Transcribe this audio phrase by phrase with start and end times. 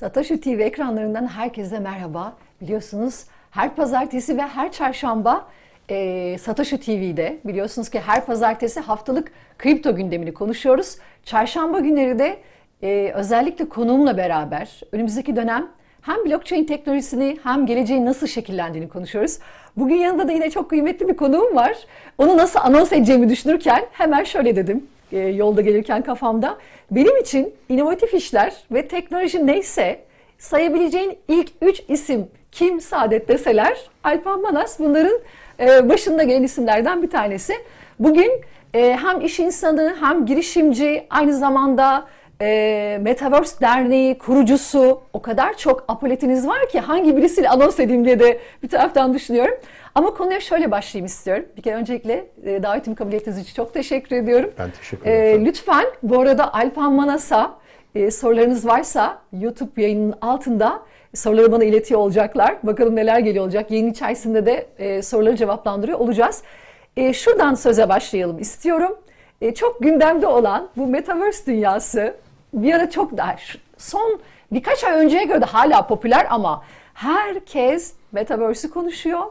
[0.00, 2.36] Satoshi TV ekranlarından herkese merhaba.
[2.60, 5.46] Biliyorsunuz her pazartesi ve her çarşamba
[5.90, 10.96] e, Satoshi TV'de biliyorsunuz ki her pazartesi haftalık kripto gündemini konuşuyoruz.
[11.24, 12.36] Çarşamba günleri de
[12.82, 15.68] e, özellikle konuğumla beraber önümüzdeki dönem
[16.02, 19.38] hem blockchain teknolojisini hem geleceğin nasıl şekillendiğini konuşuyoruz.
[19.76, 21.76] Bugün yanında da yine çok kıymetli bir konuğum var.
[22.18, 26.58] Onu nasıl anons edeceğimi düşünürken hemen şöyle dedim e, yolda gelirken kafamda.
[26.90, 30.00] Benim için inovatif işler ve teknoloji neyse
[30.38, 35.20] sayabileceğin ilk üç isim kim saadet deseler Alpan Manas bunların
[35.60, 37.54] e, başında gelen isimlerden bir tanesi.
[37.98, 38.30] Bugün
[38.74, 42.06] e, hem iş insanı hem girişimci aynı zamanda
[42.40, 48.20] e, Metaverse Derneği kurucusu o kadar çok apoletiniz var ki hangi birisiyle anons edeyim diye
[48.20, 49.54] de bir taraftan düşünüyorum.
[49.94, 51.44] Ama konuya şöyle başlayayım istiyorum.
[51.56, 54.50] Bir kere öncelikle e, davetimi kabul ettiğiniz için çok teşekkür ediyorum.
[54.58, 55.42] Ben teşekkür ederim.
[55.42, 57.58] E, lütfen bu arada Alpan Manas'a
[57.94, 60.82] e, sorularınız varsa YouTube yayının altında
[61.14, 62.56] soruları bana iletiyor olacaklar.
[62.62, 63.70] Bakalım neler geliyor olacak.
[63.70, 66.42] Yayın içerisinde de e, soruları cevaplandırıyor olacağız.
[66.96, 68.98] E, şuradan söze başlayalım istiyorum.
[69.40, 72.14] E, çok gündemde olan bu Metaverse dünyası
[72.52, 73.36] bir ara çok daha
[73.76, 74.20] son
[74.52, 79.22] birkaç ay önceye göre de hala popüler ama herkes Metaverse'ü konuşuyor.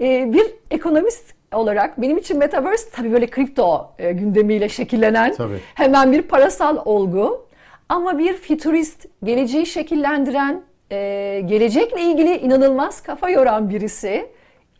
[0.00, 5.58] Ee, bir ekonomist olarak benim için Metaverse tabii böyle kripto e, gündemiyle şekillenen tabii.
[5.74, 7.46] hemen bir parasal olgu.
[7.88, 10.96] Ama bir futurist, geleceği şekillendiren, e,
[11.44, 14.26] gelecekle ilgili inanılmaz kafa yoran birisi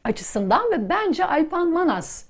[0.05, 2.24] açısından ve bence Alpan Manas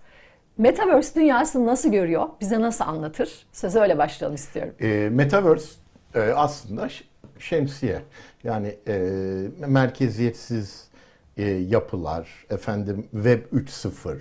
[0.58, 2.26] Metaverse dünyasını nasıl görüyor?
[2.40, 3.46] Bize nasıl anlatır?
[3.52, 4.74] Söze öyle başlayalım istiyorum.
[4.80, 5.68] E, Metaverse
[6.14, 6.88] e, aslında
[7.38, 8.02] şemsiye.
[8.44, 8.98] Yani e,
[9.66, 10.88] merkeziyetsiz
[11.36, 14.18] e, yapılar, efendim Web 3.0,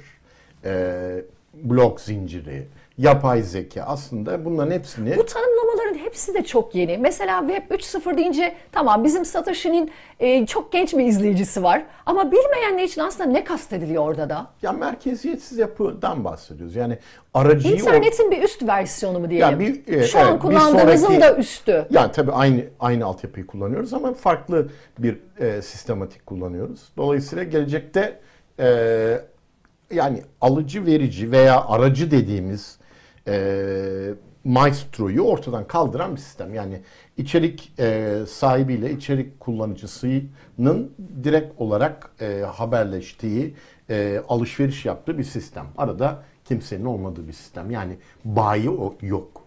[0.66, 1.22] e,
[1.54, 2.68] blok zinciri,
[2.98, 5.18] yapay zeka aslında bunların hepsini...
[5.18, 5.53] Bu tanımlamaların
[6.14, 6.98] hepsi de çok yeni.
[6.98, 11.84] Mesela Web 3.0 deyince tamam bizim Satoshi'nin e, çok genç bir izleyicisi var.
[12.06, 14.48] Ama bilmeyenler için aslında ne kastediliyor orada da?
[14.62, 16.76] Ya merkeziyetsiz yapıdan bahsediyoruz.
[16.76, 16.98] Yani
[17.34, 17.76] aracıyı...
[17.76, 18.32] İnternetin o...
[18.32, 19.50] bir üst versiyonu mu diyelim?
[19.52, 21.22] Ya bir, e, Şu evet, an kullandığımızın sonraki...
[21.22, 21.86] da üstü.
[21.90, 24.68] Yani tabii aynı aynı altyapıyı kullanıyoruz ama farklı
[25.00, 26.82] bir e, sistematik kullanıyoruz.
[26.98, 28.20] Dolayısıyla gelecekte
[28.60, 28.68] e,
[29.92, 32.78] yani alıcı verici veya aracı dediğimiz
[33.28, 33.34] e,
[34.44, 36.54] maestroyu ortadan kaldıran bir sistem.
[36.54, 36.82] Yani
[37.18, 40.92] içerik e, sahibiyle içerik kullanıcısının
[41.24, 43.56] direkt olarak e, haberleştiği,
[43.90, 45.66] e, alışveriş yaptığı bir sistem.
[45.78, 47.72] Arada kimsenin olmadığı bir sistem.
[47.72, 48.66] Yani bayi
[49.02, 49.44] yok.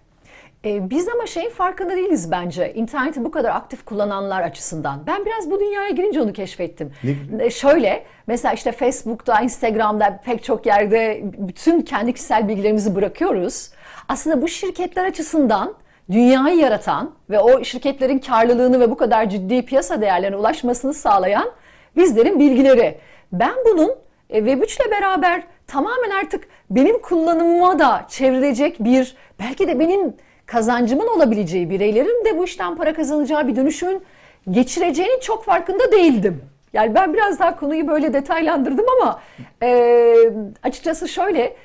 [0.64, 2.74] E, biz ama şeyin farkında değiliz bence.
[2.74, 5.02] İnterneti bu kadar aktif kullananlar açısından.
[5.06, 6.92] Ben biraz bu dünyaya girince onu keşfettim.
[7.04, 7.44] Ne?
[7.44, 13.70] E, şöyle mesela işte Facebook'ta, Instagram'da pek çok yerde bütün kendi kişisel bilgilerimizi bırakıyoruz.
[14.08, 15.74] Aslında bu şirketler açısından
[16.10, 21.50] dünyayı yaratan ve o şirketlerin karlılığını ve bu kadar ciddi piyasa değerlerine ulaşmasını sağlayan
[21.96, 22.98] bizlerin bilgileri.
[23.32, 23.94] Ben bunun
[24.30, 30.14] e, Web3 ile beraber tamamen artık benim kullanımıma da çevrilecek bir belki de benim
[30.46, 34.02] kazancımın olabileceği bireylerin de bu işten para kazanacağı bir dönüşümün
[34.50, 36.42] geçireceğini çok farkında değildim.
[36.72, 39.20] Yani ben biraz daha konuyu böyle detaylandırdım ama
[39.62, 40.14] e,
[40.62, 41.56] açıkçası şöyle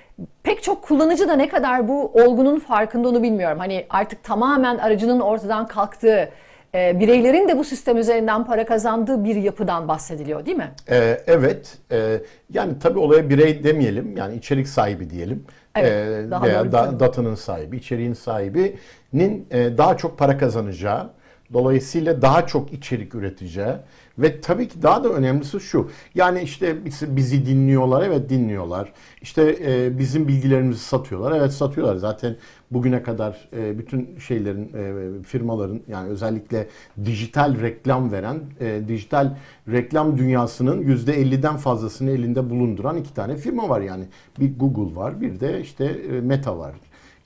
[0.44, 3.60] pek çok kullanıcı da ne kadar bu olgunun farkında onu bilmiyorum.
[3.60, 6.30] Hani artık tamamen aracının ortadan kalktığı,
[6.76, 10.72] e, bireylerin de bu sistem üzerinden para kazandığı bir yapıdan bahsediliyor değil mi?
[10.90, 11.78] Ee, evet.
[11.92, 12.22] E,
[12.54, 14.18] yani tabii olaya birey demeyelim.
[14.18, 15.46] Yani içerik sahibi diyelim.
[15.76, 21.10] Evet, e, daha veya da, datanın sahibi, içeriğin sahibinin e, daha çok para kazanacağı,
[21.54, 23.74] dolayısıyla daha çok içerik üreteceği
[24.22, 25.90] ve tabii ki daha da önemlisi şu.
[26.16, 28.04] Yani işte bizi, dinliyorlar.
[28.06, 28.94] Evet dinliyorlar.
[29.22, 31.32] İşte e, bizim bilgilerimizi satıyorlar.
[31.32, 31.96] Evet satıyorlar.
[31.96, 32.36] Zaten
[32.72, 36.68] bugüne kadar e, bütün şeylerin e, firmaların yani özellikle
[37.06, 38.40] dijital reklam veren
[38.88, 39.36] dijital
[39.68, 44.04] reklam dünyasının %50'den fazlasını elinde bulunduran iki tane firma var yani.
[44.40, 46.74] Bir Google var, bir de işte Meta var.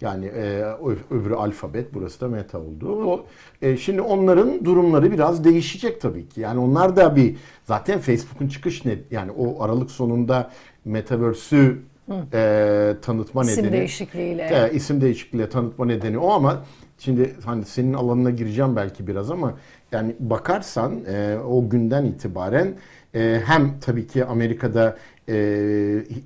[0.02, 0.64] Yani e,
[1.12, 3.06] öbürü alfabet, burası da meta oldu.
[3.06, 3.26] O,
[3.62, 6.42] e, şimdi onların durumları biraz değişecek tabii ki.
[6.42, 10.52] Yani onlar da bir zaten Facebook'un çıkış ne yani o Aralık sonunda
[10.86, 11.78] Metaverse'ü
[12.34, 13.68] e, tanıtma isim nedeni.
[13.68, 14.70] İsim değişikliğiyle.
[14.72, 16.64] E, isim değişikliğiyle tanıtma nedeni o ama
[16.98, 19.54] şimdi hani senin alanına gireceğim belki biraz ama
[19.92, 22.74] yani bakarsan e, o günden itibaren
[23.16, 24.98] e, hem tabii ki Amerika'da
[25.30, 25.36] e,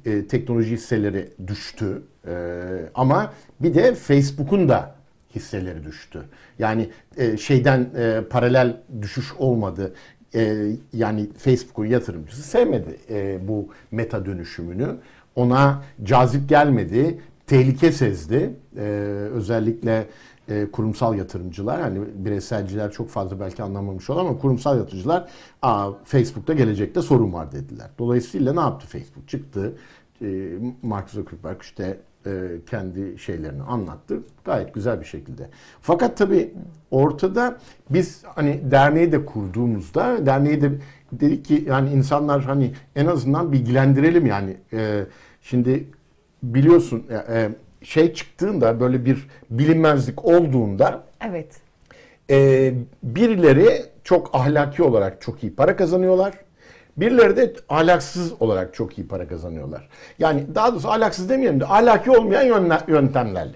[0.06, 2.34] e, teknoloji hisseleri düştü e,
[2.96, 4.96] ama bir de Facebook'un da
[5.36, 6.22] hisseleri düştü.
[6.60, 9.94] Yani e, şeyden e, paralel düşüş olmadı.
[10.36, 14.96] E, yani Facebook'un yatırımcısı sevmedi e, bu meta dönüşümünü.
[15.36, 18.50] Ona cazip gelmedi, tehlike sezdi.
[18.78, 18.82] E,
[19.34, 20.06] özellikle
[20.50, 25.30] e, kurumsal yatırımcılar hani bireyselciler çok fazla belki anlamamış olan ama kurumsal yatırımcılar
[25.62, 27.90] Aa, Facebook'ta gelecekte sorun var dediler.
[28.00, 29.28] Dolayısıyla ne yaptı Facebook?
[29.28, 29.74] Çıktı
[30.22, 30.50] e,
[30.82, 32.32] Mark Zuckerberg işte e,
[32.70, 34.20] kendi şeylerini anlattı.
[34.46, 35.50] Gayet güzel bir şekilde.
[35.82, 36.54] Fakat tabii
[36.92, 37.58] ortada
[37.90, 40.72] biz hani derneği de kurduğumuzda derneği de
[41.12, 44.58] dedik ki yani insanlar hani en azından bilgilendirelim yani.
[44.74, 45.06] E,
[45.42, 45.88] şimdi
[46.44, 47.50] biliyorsun e,
[47.82, 51.56] şey çıktığında böyle bir bilinmezlik olduğunda Evet.
[52.30, 52.74] E,
[53.04, 56.34] birileri çok ahlaki olarak çok iyi para kazanıyorlar.
[56.98, 59.90] Birileri de ahlaksız olarak çok iyi para kazanıyorlar.
[60.20, 63.56] Yani daha doğrusu ahlaksız demeyelim de ahlaki olmayan yöntemlerle.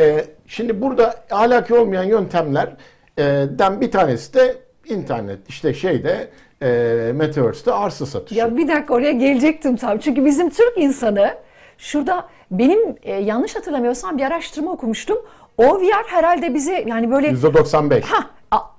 [0.00, 4.56] Ee, şimdi burada ahlaki olmayan yöntemlerden bir tanesi de
[4.86, 6.28] internet işte şeyde
[6.62, 6.68] e,
[7.14, 8.40] Metaverse'de arsa satışı.
[8.40, 9.98] Ya bir dakika oraya gelecektim tam.
[9.98, 11.34] Çünkü bizim Türk insanı
[11.78, 15.18] şurada benim e, yanlış hatırlamıyorsam bir araştırma okumuştum.
[15.58, 18.02] OVR herhalde bize yani böyle %95.
[18.02, 18.30] Ha,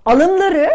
[0.06, 0.70] alımları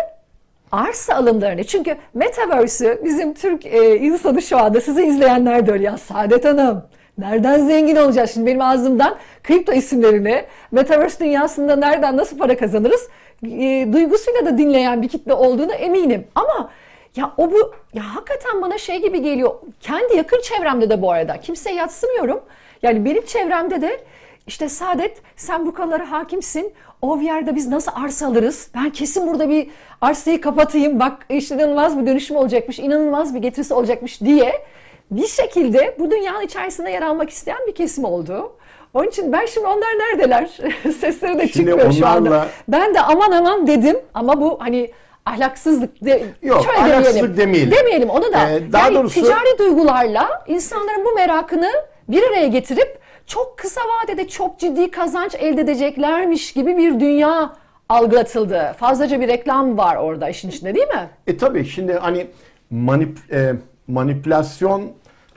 [0.72, 5.98] arsa alımlarını çünkü Metaverse'ü bizim Türk e, insanı şu anda sizi izleyenler de öyle ya
[5.98, 6.82] Saadet Hanım
[7.18, 13.08] nereden zengin olacağız şimdi benim ağzımdan kripto isimlerini Metaverse dünyasında nereden nasıl para kazanırız
[13.46, 16.70] e, duygusuyla da dinleyen bir kitle olduğunu eminim ama
[17.16, 21.40] ya o bu ya hakikaten bana şey gibi geliyor kendi yakın çevremde de bu arada
[21.40, 22.40] kimseye yatsımıyorum
[22.84, 24.00] yani benim çevremde de
[24.46, 26.72] işte Saadet sen bu konulara hakimsin.
[27.02, 28.68] OVR'da biz nasıl arsa alırız?
[28.74, 29.68] Ben kesin burada bir
[30.00, 31.00] arsayı kapatayım.
[31.00, 34.64] Bak işte inanılmaz bir dönüşüm olacakmış, inanılmaz bir getirisi olacakmış diye
[35.10, 38.52] bir şekilde bu dünyanın içerisinde yer almak isteyen bir kesim oldu.
[38.94, 40.50] Onun için ben şimdi onlar neredeler?
[41.00, 41.92] Sesleri de çıkmıyor onlarla...
[41.92, 42.46] şu anda.
[42.68, 44.90] Ben de aman aman dedim ama bu hani
[45.26, 47.70] ahlaksızlık de, Yok, şöyle ahlaksızlık demeyelim.
[47.70, 48.50] Demeyelim onu da.
[48.50, 49.20] Ee, daha yani doğrusu...
[49.20, 51.70] ticari duygularla insanların bu merakını
[52.08, 57.52] bir araya getirip çok kısa vadede çok ciddi kazanç elde edeceklermiş gibi bir dünya
[57.88, 58.74] algılatıldı.
[58.78, 61.08] Fazlaca bir reklam var orada işin içinde değil mi?
[61.26, 62.26] E tabii şimdi hani
[62.70, 63.52] manip, e,
[63.88, 64.92] manipülasyon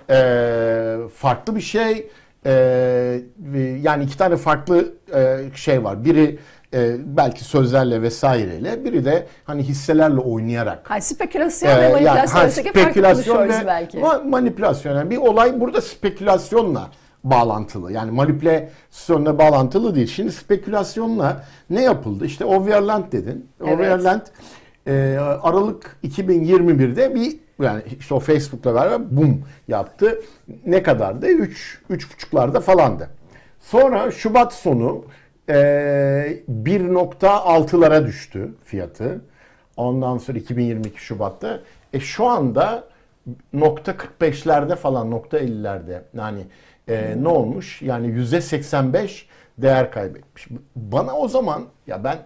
[0.09, 2.07] e, farklı bir şey.
[2.45, 2.51] E,
[3.81, 6.05] yani iki tane farklı e, şey var.
[6.05, 6.39] Biri
[6.73, 10.89] e, belki sözlerle vesaireyle biri de hani hisselerle oynayarak.
[10.89, 13.99] Ha, spekülasyon e, ve manipülasyon yani, spekülasyon ve belki.
[14.25, 14.95] manipülasyon.
[14.95, 16.89] Yani bir olay burada spekülasyonla
[17.23, 17.91] bağlantılı.
[17.91, 20.07] Yani manipülasyonla bağlantılı değil.
[20.07, 22.25] Şimdi spekülasyonla ne yapıldı?
[22.25, 23.49] İşte Overland dedin.
[23.61, 23.73] Evet.
[23.73, 24.21] Overland
[24.87, 30.21] e, Aralık 2021'de bir yani işte o Facebook'la beraber bum yaptı.
[30.65, 31.27] Ne kadardı?
[31.27, 33.09] 3 3,5'larda falandı.
[33.59, 39.21] Sonra Şubat sonu e, 1.6'lara düştü fiyatı.
[39.77, 41.59] Ondan sonra 2022 Şubat'ta.
[41.93, 42.83] E şu anda
[43.53, 46.45] nokta 45'lerde falan nokta 50'lerde yani
[46.87, 47.81] e, ne olmuş?
[47.81, 50.47] Yani yüzde 85 değer kaybetmiş.
[50.75, 52.17] Bana o zaman ya ben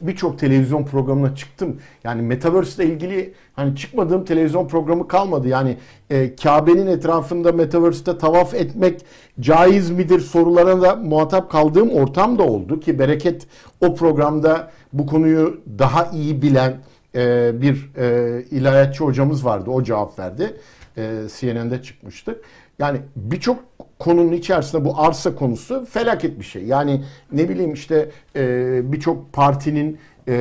[0.00, 1.80] birçok televizyon programına çıktım.
[2.04, 5.48] Yani Metaverse ile ilgili hani çıkmadığım televizyon programı kalmadı.
[5.48, 5.76] Yani
[6.10, 9.04] e, Kabe'nin etrafında Metaverse'te tavaf etmek
[9.40, 13.46] caiz midir sorularına da muhatap kaldığım ortam da oldu ki Bereket
[13.80, 16.76] o programda bu konuyu daha iyi bilen
[17.14, 19.70] e, bir e, ilahiyatçı hocamız vardı.
[19.70, 20.56] O cevap verdi.
[20.96, 22.44] E, CNN'de çıkmıştık.
[22.78, 23.58] Yani birçok
[23.98, 26.64] konunun içerisinde bu arsa konusu felaket bir şey.
[26.64, 30.34] Yani ne bileyim işte e, birçok partinin e,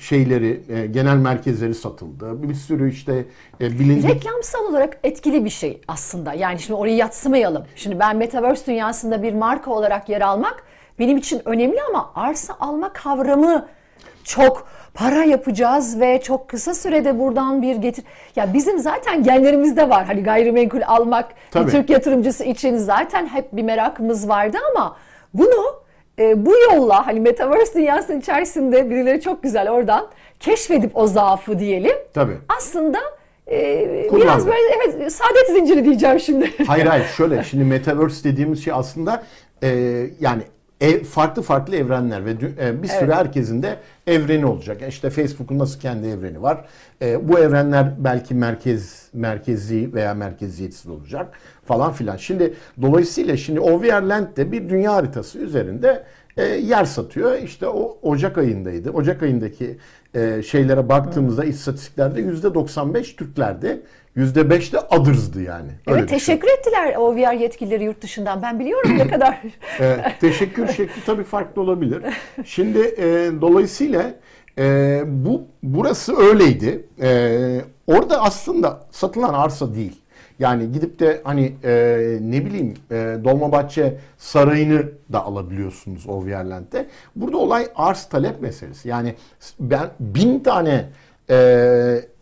[0.00, 2.42] şeyleri, e, genel merkezleri satıldı.
[2.42, 3.24] Bir sürü işte
[3.60, 4.10] e, bilindik...
[4.10, 6.34] Reklamsal olarak etkili bir şey aslında.
[6.34, 7.64] Yani şimdi orayı yatsımayalım.
[7.76, 10.64] Şimdi ben Metaverse dünyasında bir marka olarak yer almak
[10.98, 13.66] benim için önemli ama arsa alma kavramı
[14.24, 18.04] çok para yapacağız ve çok kısa sürede buradan bir getir.
[18.36, 20.04] Ya bizim zaten genlerimizde var.
[20.04, 21.66] Hani gayrimenkul almak Tabii.
[21.66, 24.96] bir Türk yatırımcısı için zaten hep bir merakımız vardı ama
[25.34, 25.84] bunu
[26.18, 30.06] e, bu yolla hani metaverse dünyasının içerisinde birileri çok güzel oradan
[30.40, 31.96] keşfedip o zaafı diyelim.
[32.14, 32.36] Tabii.
[32.58, 32.98] Aslında
[33.50, 36.50] e, biraz böyle evet saadet zinciri diyeceğim şimdi.
[36.66, 39.22] Hayır hayır şöyle şimdi metaverse dediğimiz şey aslında
[39.62, 39.68] e,
[40.20, 40.42] yani
[40.84, 43.14] ev, farklı farklı evrenler ve e, bir sürü evet.
[43.14, 43.76] herkesin de
[44.06, 44.82] evreni olacak.
[44.88, 46.64] İşte Facebook'un nasıl kendi evreni var.
[47.02, 52.16] E, bu evrenler belki merkez merkezi veya merkeziyetsiz olacak falan filan.
[52.16, 56.04] Şimdi dolayısıyla şimdi OVRland de bir dünya haritası üzerinde
[56.36, 57.38] e, yer satıyor.
[57.38, 58.90] İşte o Ocak ayındaydı.
[58.90, 59.78] Ocak ayındaki
[60.14, 63.82] e, şeylere baktığımızda istatistiklerde %95 Türklerdi.
[64.16, 65.70] %5 de others'dı yani.
[65.86, 66.58] Öyle evet teşekkür düşün.
[66.58, 68.42] ettiler OVR yetkilileri yurt dışından.
[68.42, 69.40] Ben biliyorum ne kadar.
[69.80, 72.02] e, teşekkür şekli tabii farklı olabilir.
[72.44, 74.14] Şimdi e, dolayısıyla
[74.58, 76.84] e, bu burası öyleydi.
[77.02, 80.00] E, orada aslında satılan arsa değil.
[80.38, 86.86] Yani gidip de hani e, ne bileyim e, Dolmabahçe Sarayı'nı da alabiliyorsunuz Overland'de.
[87.16, 88.88] Burada olay arz talep meselesi.
[88.88, 89.14] Yani
[89.60, 90.84] ben bin tane
[91.30, 91.36] e,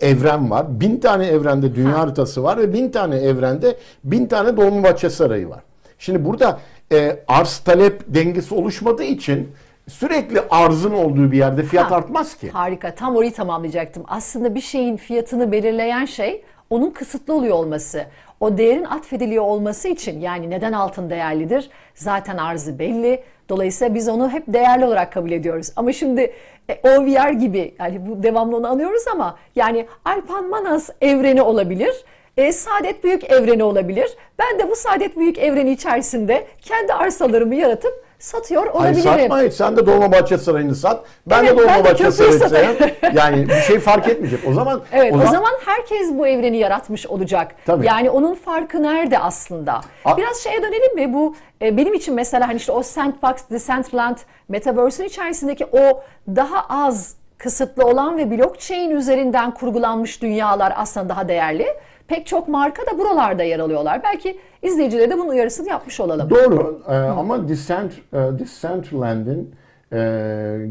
[0.01, 0.81] evren var.
[0.81, 5.63] Bin tane evrende dünya haritası var ve bin tane evrende bin tane Dolmabahçe Sarayı var.
[5.99, 6.61] Şimdi burada
[6.93, 9.49] e, arz talep dengesi oluşmadığı için
[9.89, 12.51] sürekli arzın olduğu bir yerde fiyat ha, artmaz ki.
[12.51, 12.95] Harika.
[12.95, 14.03] Tam orayı tamamlayacaktım.
[14.09, 18.05] Aslında bir şeyin fiyatını belirleyen şey onun kısıtlı oluyor olması.
[18.41, 21.71] O değerin atfediliyor olması için yani neden altın değerlidir?
[21.95, 23.23] Zaten arzı belli.
[23.49, 25.73] Dolayısıyla biz onu hep değerli olarak kabul ediyoruz.
[25.77, 26.33] Ama şimdi
[26.69, 32.05] e, OVR gibi yani bu devamlı onu anıyoruz ama yani Alpan Manas evreni olabilir.
[32.37, 34.17] E, Saadet Büyük evreni olabilir.
[34.39, 39.11] Ben de bu Saadet Büyük evreni içerisinde kendi arsalarımı yaratıp satıyor olabilirim.
[39.11, 39.53] Hayır satma hiç.
[39.53, 41.05] Sen de Dolmabahçe Sarayı'nı sat.
[41.27, 42.77] Ben evet, de Dolmabahçe Sarayı'nı satayım.
[43.15, 44.41] Yani bir şey fark etmeyecek.
[44.49, 47.55] O zaman Evet o, o zaman, zaman herkes bu evreni yaratmış olacak.
[47.67, 47.87] Tabii.
[47.87, 49.81] Yani onun farkı nerede aslında?
[50.05, 51.15] A Biraz şeye dönelim mi?
[51.15, 54.17] Bu e, benim için mesela hani işte o Sandbox, Decentraland,
[54.49, 61.67] Metaverse'ün içerisindeki o daha az kısıtlı olan ve blockchain üzerinden kurgulanmış dünyalar aslında daha değerli.
[62.13, 64.03] Pek çok marka da buralarda yer alıyorlar.
[64.05, 66.31] Belki izleyicilere de bunun uyarısını yapmış olalım.
[66.31, 69.55] Doğru ee, ama Decent, e, Decentraland'in
[69.93, 69.99] e,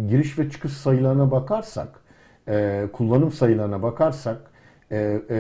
[0.10, 1.88] giriş ve çıkış sayılarına bakarsak,
[2.48, 4.38] e, kullanım sayılarına bakarsak
[4.92, 4.98] e,
[5.30, 5.38] e,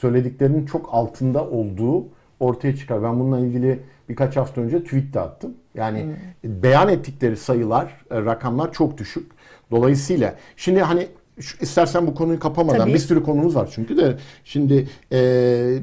[0.00, 2.06] söylediklerinin çok altında olduğu
[2.40, 3.02] ortaya çıkar.
[3.02, 5.54] Ben bununla ilgili birkaç hafta önce tweet de attım.
[5.74, 6.62] Yani hmm.
[6.62, 9.32] beyan ettikleri sayılar, e, rakamlar çok düşük.
[9.70, 11.08] Dolayısıyla şimdi hani
[11.42, 12.94] şu, istersen bu konuyu kapamadan Tabii.
[12.94, 15.78] bir sürü konumuz var çünkü de şimdi e,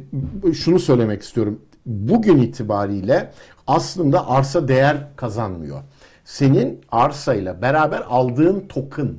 [0.53, 1.61] şunu söylemek istiyorum.
[1.85, 3.31] Bugün itibariyle
[3.67, 5.81] aslında arsa değer kazanmıyor.
[6.25, 9.13] Senin arsayla beraber aldığın token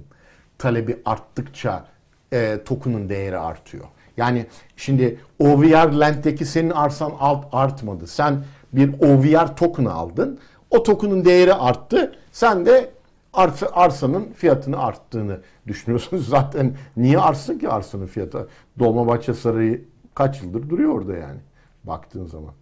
[0.58, 1.84] talebi arttıkça
[2.32, 3.84] e, token'ın değeri artıyor.
[4.16, 8.06] Yani şimdi OVR Land'deki senin arsan alt artmadı.
[8.06, 10.38] Sen bir OVR token aldın.
[10.70, 12.12] O token'ın değeri arttı.
[12.32, 12.90] Sen de
[13.32, 16.28] arsa, arsanın fiyatını arttığını düşünüyorsunuz.
[16.28, 18.48] Zaten niye artsın ki arsanın fiyatı?
[18.78, 19.84] Dolmabahçe Sarayı
[20.14, 21.40] kaç yıldır duruyor orada yani
[21.84, 22.54] baktığın zaman.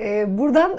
[0.00, 0.76] Ee, buradan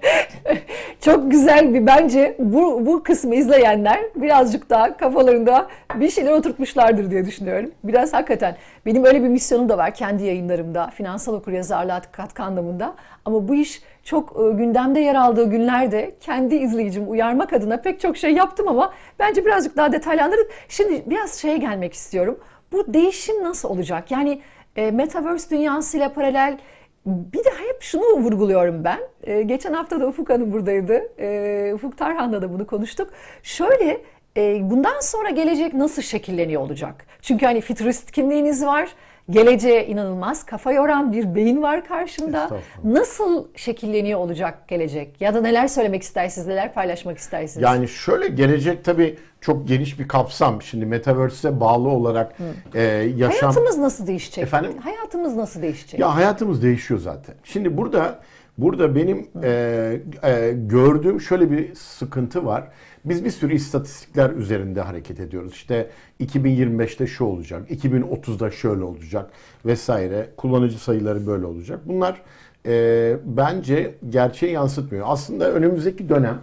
[1.00, 7.26] çok güzel bir bence bu, bu kısmı izleyenler birazcık daha kafalarında bir şeyler oturtmuşlardır diye
[7.26, 7.70] düşünüyorum.
[7.84, 12.94] Biraz hakikaten benim öyle bir misyonum da var kendi yayınlarımda finansal okuryazarlığa katkı anlamında.
[13.24, 18.16] Ama bu iş çok e, gündemde yer aldığı günlerde kendi izleyicim uyarmak adına pek çok
[18.16, 22.38] şey yaptım ama bence birazcık daha detaylandırıp şimdi biraz şeye gelmek istiyorum.
[22.72, 24.10] Bu değişim nasıl olacak?
[24.10, 24.40] Yani
[24.76, 26.58] e, Metaverse dünyasıyla paralel
[27.06, 29.00] bir de hep şunu vurguluyorum ben.
[29.24, 31.02] Ee, geçen hafta da Ufuk Hanım buradaydı.
[31.18, 33.10] Ee, Ufuk Tarhan'la da bunu konuştuk.
[33.42, 34.00] Şöyle
[34.36, 37.06] e, bundan sonra gelecek nasıl şekilleniyor olacak?
[37.22, 38.88] Çünkü hani futurist kimliğiniz var.
[39.30, 42.50] Geleceğe inanılmaz kafa yoran bir beyin var karşımda.
[42.84, 45.20] Nasıl şekilleniyor olacak gelecek?
[45.20, 47.62] Ya da neler söylemek istersiniz, neler paylaşmak istersiniz?
[47.64, 50.62] Yani şöyle gelecek tabii çok geniş bir kapsam.
[50.62, 52.34] Şimdi Metaverse'e bağlı olarak
[52.74, 52.82] e,
[53.16, 53.40] yaşam...
[53.40, 54.44] Hayatımız nasıl değişecek?
[54.44, 54.72] Efendim?
[54.80, 56.00] Hayatımız nasıl değişecek?
[56.00, 57.34] Ya hayatımız değişiyor zaten.
[57.44, 58.20] Şimdi burada
[58.58, 62.68] burada benim e, e, gördüğüm şöyle bir sıkıntı var.
[63.04, 65.52] Biz bir sürü istatistikler üzerinde hareket ediyoruz.
[65.52, 65.90] İşte
[66.20, 69.30] 2025'te şu olacak, 2030'da şöyle olacak
[69.66, 70.28] vesaire.
[70.36, 71.80] Kullanıcı sayıları böyle olacak.
[71.84, 72.22] Bunlar
[72.66, 75.06] e, bence gerçeği yansıtmıyor.
[75.08, 76.40] Aslında önümüzdeki dönem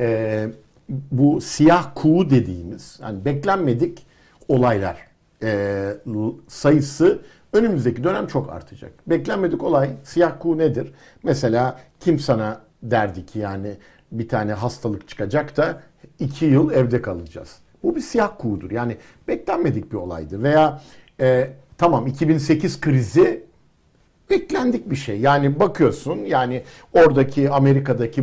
[0.00, 0.46] e,
[1.10, 4.06] bu siyah kuğu dediğimiz yani beklenmedik
[4.48, 4.96] olaylar
[5.42, 5.94] e,
[6.48, 7.22] sayısı
[7.52, 8.92] önümüzdeki dönem çok artacak.
[9.06, 10.92] Beklenmedik olay siyah kuğu nedir?
[11.22, 13.76] Mesela kim sana derdi ki yani
[14.12, 15.82] bir tane hastalık çıkacak da
[16.18, 17.56] iki yıl evde kalacağız.
[17.82, 18.70] Bu bir siyah kuğudur.
[18.70, 18.96] Yani
[19.28, 20.42] beklenmedik bir olaydır.
[20.42, 20.80] Veya
[21.20, 23.44] e, tamam 2008 krizi
[24.30, 25.20] beklendik bir şey.
[25.20, 28.22] Yani bakıyorsun yani oradaki Amerika'daki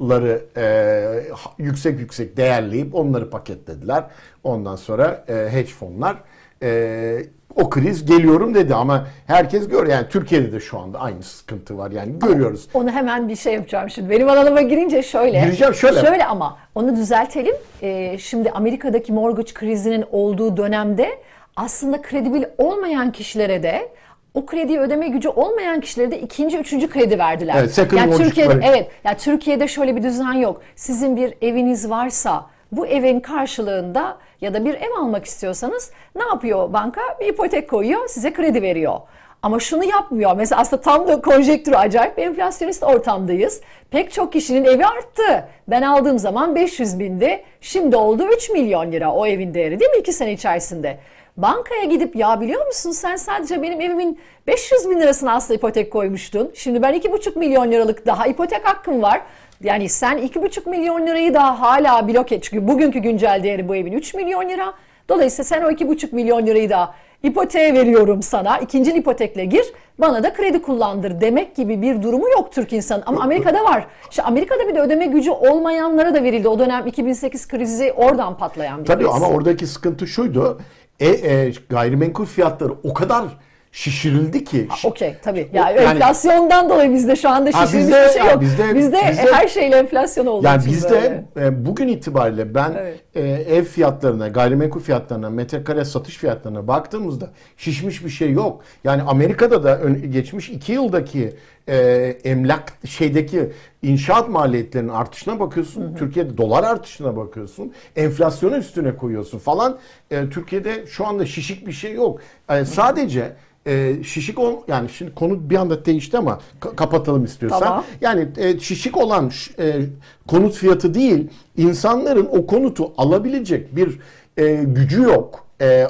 [0.00, 4.04] mortgage'ları e, yüksek yüksek değerleyip onları paketlediler.
[4.44, 6.16] Ondan sonra e, hedge fonlar
[6.62, 7.22] e,
[7.56, 11.90] o kriz geliyorum dedi ama herkes gör yani Türkiye'de de şu anda aynı sıkıntı var
[11.90, 12.68] yani görüyoruz.
[12.74, 14.10] Onu hemen bir şey yapacağım şimdi.
[14.10, 15.40] Benim alanıma girince şöyle.
[15.40, 16.00] Gireceğim şöyle.
[16.00, 17.54] Şöyle ama onu düzeltelim.
[17.82, 21.08] Ee, şimdi Amerika'daki mortgage krizinin olduğu dönemde
[21.56, 23.88] aslında kredibil olmayan kişilere de
[24.34, 27.54] o krediyi ödeme gücü olmayan kişilere de ikinci, üçüncü kredi verdiler.
[27.58, 30.60] Evet, second yani Türkiye'de evet, ya yani Türkiye'de şöyle bir düzen yok.
[30.76, 36.72] Sizin bir eviniz varsa bu evin karşılığında ya da bir ev almak istiyorsanız ne yapıyor
[36.72, 37.00] banka?
[37.20, 39.00] Bir ipotek koyuyor, size kredi veriyor.
[39.42, 40.36] Ama şunu yapmıyor.
[40.36, 43.60] Mesela aslında tam da konjektürü acayip bir enflasyonist ortamdayız.
[43.90, 45.48] Pek çok kişinin evi arttı.
[45.68, 47.42] Ben aldığım zaman 500 bindi.
[47.60, 50.98] Şimdi oldu 3 milyon lira o evin değeri değil mi 2 sene içerisinde?
[51.42, 56.50] Bankaya gidip ya biliyor musun sen sadece benim evimin 500 bin lirasını aslında ipotek koymuştun.
[56.54, 59.20] Şimdi ben 2,5 milyon liralık daha ipotek hakkım var.
[59.62, 62.42] Yani sen 2,5 milyon lirayı daha hala blok et.
[62.42, 64.72] Çünkü bugünkü güncel değeri bu evin 3 milyon lira.
[65.08, 68.58] Dolayısıyla sen o 2,5 milyon lirayı da ipoteğe veriyorum sana.
[68.58, 69.64] İkinci ipotekle gir.
[69.98, 73.02] Bana da kredi kullandır demek gibi bir durumu yok Türk insanın.
[73.06, 73.86] Ama Amerika'da var.
[74.10, 76.48] İşte Amerika'da bir de ödeme gücü olmayanlara da verildi.
[76.48, 79.14] O dönem 2008 krizi oradan patlayan bir Tabii kriz.
[79.14, 80.60] ama oradaki sıkıntı şuydu.
[81.00, 83.24] E, e, gayrimenkul fiyatları o kadar
[83.72, 84.68] şişirildi ki.
[84.84, 85.48] Okey tabii.
[85.52, 88.40] Yani, yani enflasyondan dolayı bizde şu anda şişirilmiş bizde, bir şey yok.
[88.40, 93.00] Bizde, bizde, bizde her şeyle enflasyon olduğu yani bizde e, bugün itibariyle ben evet.
[93.14, 93.20] e,
[93.56, 98.62] ev fiyatlarına, gayrimenkul fiyatlarına, metrekare satış fiyatlarına baktığımızda şişmiş bir şey yok.
[98.84, 101.36] Yani Amerika'da da ön, geçmiş iki yıldaki
[101.68, 101.76] e,
[102.24, 103.52] emlak şeydeki
[103.82, 105.82] inşaat maliyetlerinin artışına bakıyorsun.
[105.82, 105.94] Hı hı.
[105.94, 107.72] Türkiye'de dolar artışına bakıyorsun.
[107.96, 109.78] Enflasyonu üstüne koyuyorsun falan.
[110.10, 112.20] E, Türkiye'de şu anda şişik bir şey yok.
[112.50, 113.32] E, sadece
[113.66, 117.60] e, şişik ol yani şimdi konu bir anda değişti ama ka- kapatalım istiyorsan.
[117.60, 117.84] Tamam.
[118.00, 119.80] Yani e, şişik olan e,
[120.28, 123.98] konut fiyatı değil, insanların o konutu alabilecek bir
[124.36, 125.46] e, gücü yok.
[125.60, 125.86] E, e,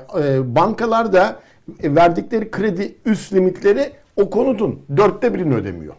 [0.56, 1.40] bankalarda
[1.84, 5.94] verdikleri kredi üst limitleri o konutun dörtte birini ödemiyor.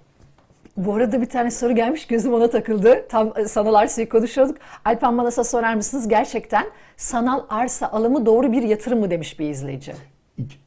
[0.77, 3.05] Bu arada bir tane soru gelmiş gözüm ona takıldı.
[3.09, 4.57] Tam e, sanal arsayı konuşuyorduk.
[4.85, 6.07] Alpan Manas'a sorar mısınız?
[6.07, 6.65] Gerçekten
[6.97, 9.93] sanal arsa alımı doğru bir yatırım mı demiş bir izleyici.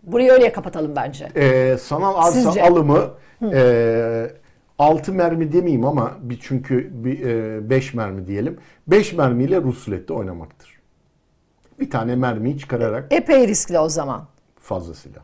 [0.02, 1.28] Burayı öyle kapatalım bence.
[1.37, 2.62] Ee, sanal arsa Sizce?
[2.62, 3.11] alımı
[3.52, 4.30] e,
[4.78, 6.90] 6 mermi demeyeyim ama bir çünkü
[7.70, 8.58] 5 e, mermi diyelim.
[8.87, 10.80] 5 mermiyle rusulette oynamaktır.
[11.80, 13.12] Bir tane mermiyi çıkararak.
[13.12, 14.26] Epey riskli o zaman.
[14.61, 15.23] Fazlasıyla.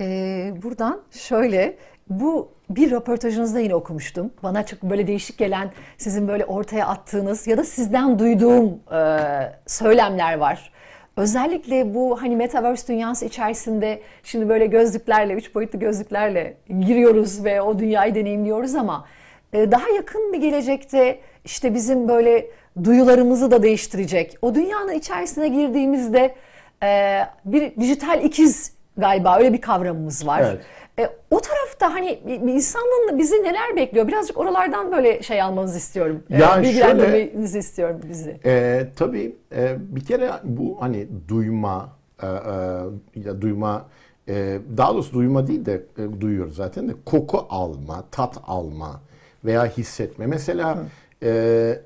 [0.00, 1.76] Ee, buradan şöyle
[2.10, 4.30] bu bir röportajınızda yine okumuştum.
[4.42, 9.18] Bana çok böyle değişik gelen sizin böyle ortaya attığınız ya da sizden duyduğum e,
[9.66, 10.72] söylemler var.
[11.16, 17.78] Özellikle bu hani metaverse dünyası içerisinde şimdi böyle gözlüklerle, üç boyutlu gözlüklerle giriyoruz ve o
[17.78, 19.06] dünyayı deneyimliyoruz ama
[19.52, 22.46] e, daha yakın bir gelecekte işte bizim böyle
[22.84, 24.36] duyularımızı da değiştirecek.
[24.42, 26.34] O dünyanın içerisine girdiğimizde
[26.82, 30.40] e, bir dijital ikiz galiba öyle bir kavramımız var.
[30.40, 30.60] Evet.
[30.98, 34.08] E, o tarafta hani insanlığın bizi neler bekliyor?
[34.08, 36.22] Birazcık oralardan böyle şey almanızı istiyorum.
[36.30, 38.40] E, yani Bilgilendirmenizi istiyorum bizi.
[38.44, 41.88] E, tabii e, bir kere bu hani duyma
[42.22, 42.30] e, e,
[43.14, 43.86] ya duyma
[44.28, 49.00] e, daha doğrusu duyma değil de e, duyuyoruz zaten de koku alma, tat alma
[49.44, 50.26] veya hissetme.
[50.26, 50.78] Mesela
[51.22, 51.80] e, e,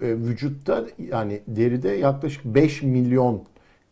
[0.00, 3.42] vücutta yani deride yaklaşık 5 milyon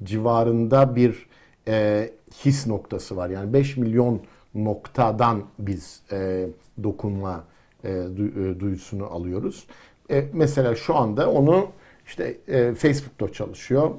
[0.03, 1.27] civarında bir
[1.69, 2.11] e,
[2.45, 3.31] his noktası var.
[3.31, 4.21] Yani 5 milyon
[4.55, 6.47] noktadan biz e,
[6.83, 7.45] dokunma
[7.85, 9.67] e, e, duyusunu alıyoruz.
[10.11, 11.67] E, mesela şu anda onu
[12.07, 13.91] işte e, Facebook'ta çalışıyor,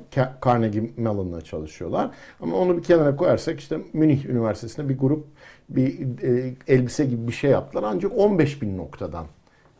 [0.46, 2.12] Carnegie Mellon'la çalışıyorlar.
[2.41, 5.26] Ama onu bir kenara koyarsak işte Münih Üniversitesi'nde bir grup
[5.69, 7.84] bir e, elbise gibi bir şey yaptılar.
[7.88, 9.26] Ancak 15 bin noktadan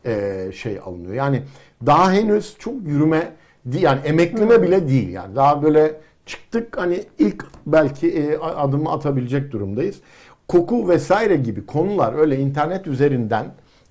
[0.06, 1.14] e, şey alınıyor.
[1.14, 1.42] Yani
[1.86, 3.32] daha henüz çok yürüme
[3.72, 5.36] yani emekleme bile değil yani.
[5.36, 10.00] Daha böyle çıktık hani ilk belki e, adımı atabilecek durumdayız
[10.48, 13.44] koku vesaire gibi konular öyle internet üzerinden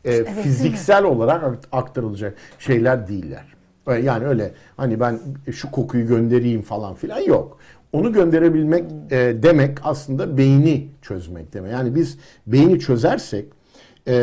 [0.05, 3.45] e, evet, fiziksel olarak aktarılacak şeyler değiller.
[3.87, 5.19] E, yani öyle hani ben
[5.51, 7.57] şu kokuyu göndereyim falan filan yok.
[7.93, 11.71] Onu gönderebilmek e, demek aslında beyni çözmek demek.
[11.71, 12.17] Yani biz
[12.47, 13.45] beyni çözersek
[14.07, 14.15] e,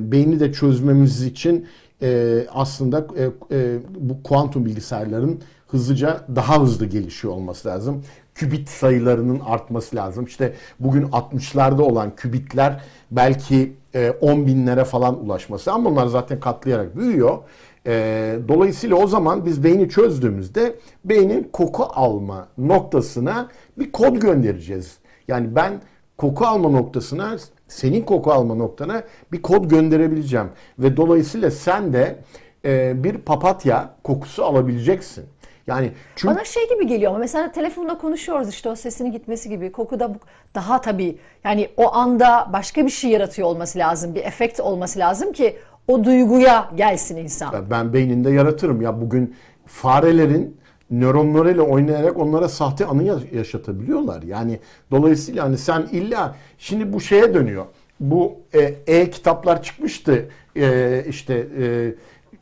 [0.00, 1.66] beyni de çözmemiz için
[2.02, 3.24] e, aslında e,
[3.56, 8.02] e, bu kuantum bilgisayarların hızlıca daha hızlı gelişiyor olması lazım
[8.36, 10.24] kübit sayılarının artması lazım.
[10.24, 13.72] İşte bugün 60'larda olan kübitler belki
[14.20, 17.38] 10 e, binlere falan ulaşması ama bunlar zaten katlayarak büyüyor.
[17.86, 20.74] E, dolayısıyla o zaman biz beyni çözdüğümüzde
[21.04, 23.48] beynin koku alma noktasına
[23.78, 24.98] bir kod göndereceğiz.
[25.28, 25.72] Yani ben
[26.18, 27.36] koku alma noktasına
[27.68, 29.02] senin koku alma noktana
[29.32, 30.48] bir kod gönderebileceğim.
[30.78, 32.18] Ve dolayısıyla sen de
[32.64, 35.24] e, bir papatya kokusu alabileceksin.
[35.66, 36.34] Yani çünkü...
[36.34, 39.72] Bana şey gibi geliyor ama mesela telefonda konuşuyoruz işte o sesinin gitmesi gibi.
[39.72, 40.14] Koku da
[40.54, 44.14] daha tabii yani o anda başka bir şey yaratıyor olması lazım.
[44.14, 45.56] Bir efekt olması lazım ki
[45.88, 47.70] o duyguya gelsin insan.
[47.70, 48.82] Ben beyninde yaratırım.
[48.82, 50.56] Ya bugün farelerin
[50.90, 54.22] nöronlarıyla oynayarak onlara sahte anı yaşatabiliyorlar.
[54.22, 54.58] Yani
[54.90, 57.66] dolayısıyla hani sen illa şimdi bu şeye dönüyor.
[58.00, 58.38] Bu
[58.86, 60.28] e-kitaplar e çıkmıştı.
[60.56, 61.94] E, işte e,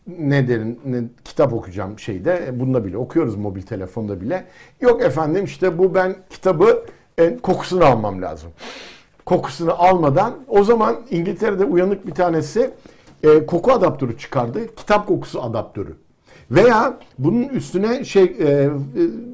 [0.07, 4.45] ne derin ne, kitap okuyacağım şeyde bunda bile okuyoruz mobil telefonda bile.
[4.81, 6.87] Yok efendim işte bu ben kitabı
[7.19, 8.51] e, kokusunu almam lazım.
[9.27, 12.71] Kokusunu almadan o zaman İngiltere'de uyanık bir tanesi
[13.23, 14.75] e, koku adaptörü çıkardı.
[14.75, 15.97] Kitap kokusu adaptörü.
[16.51, 18.71] Veya bunun üstüne şey e, e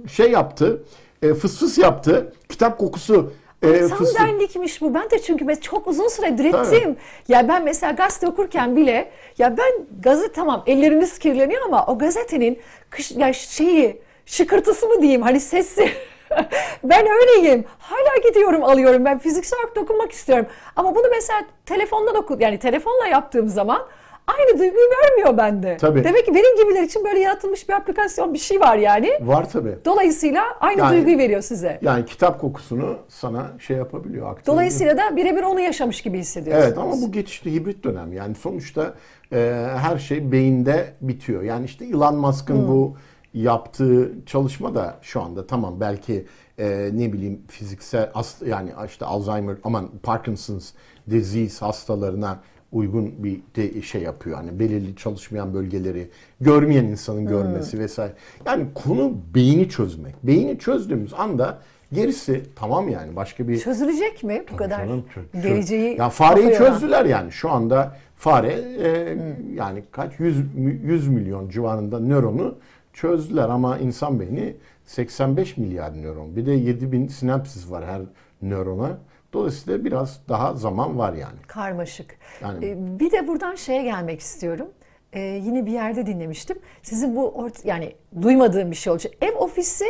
[0.08, 0.82] şey yaptı.
[1.22, 2.32] E, fıs fıs yaptı.
[2.48, 4.94] Kitap kokusu e, Sandallikmiş bu.
[4.94, 6.96] Ben de çünkü ben çok uzun süre direttim.
[7.28, 12.58] Ya ben mesela gazete okurken bile ya ben gazete tamam ellerimiz kirleniyor ama o gazetenin
[12.90, 15.90] kış, ya şeyi şıkırtısı mı diyeyim hani sesi
[16.84, 17.64] ben öyleyim.
[17.78, 19.04] Hala gidiyorum alıyorum.
[19.04, 20.46] Ben fiziksel olarak dokunmak istiyorum.
[20.76, 23.82] Ama bunu mesela telefonla oku yani telefonla yaptığım zaman
[24.26, 25.76] aynı duyguyu vermiyor bende.
[25.76, 26.04] Tabii.
[26.04, 29.10] Demek ki benim gibiler için böyle yaratılmış bir aplikasyon bir şey var yani.
[29.20, 29.78] Var tabii.
[29.84, 31.78] Dolayısıyla aynı yani, duyguyu veriyor size.
[31.82, 34.38] Yani kitap kokusunu sana şey yapabiliyor.
[34.46, 36.68] Dolayısıyla da birebir onu yaşamış gibi hissediyorsunuz.
[36.68, 38.12] Evet ama bu geçişli hibrit dönem.
[38.12, 38.94] Yani sonuçta
[39.32, 41.42] e, her şey beyinde bitiyor.
[41.42, 42.68] Yani işte Elon Musk'ın hmm.
[42.68, 42.96] bu
[43.34, 46.26] yaptığı çalışma da şu anda tamam belki
[46.58, 48.10] e, ne bileyim fiziksel
[48.46, 50.72] yani işte Alzheimer aman Parkinson's
[51.10, 52.40] disease hastalarına
[52.72, 54.36] uygun bir de şey yapıyor.
[54.36, 56.08] Hani belirli çalışmayan bölgeleri
[56.40, 57.80] görmeyen insanın görmesi hmm.
[57.80, 58.12] vesaire.
[58.46, 60.14] Yani konu beyni çözmek.
[60.22, 61.58] Beyni çözdüğümüz anda
[61.92, 66.54] gerisi tamam yani başka bir çözülecek mi bu Tabii kadar canım, çö- geleceği ya fareyi
[66.54, 69.56] çözdüler yani şu anda fare e, hmm.
[69.56, 70.36] yani kaç 100
[70.84, 72.58] 100 milyon civarında nöronu
[72.92, 74.56] çözdüler ama insan beyni
[74.86, 76.36] 85 milyar nöron.
[76.36, 78.02] Bir de 7000 sinapsis var her
[78.42, 78.98] nörona.
[79.32, 81.38] Dolayısıyla biraz daha zaman var yani.
[81.46, 82.16] Karmaşık.
[82.42, 84.68] Yani, ee, bir de buradan şeye gelmek istiyorum.
[85.12, 86.58] Ee, yine bir yerde dinlemiştim.
[86.82, 89.12] Sizin bu ort yani duymadığım bir şey olacak.
[89.20, 89.84] Ev ofisi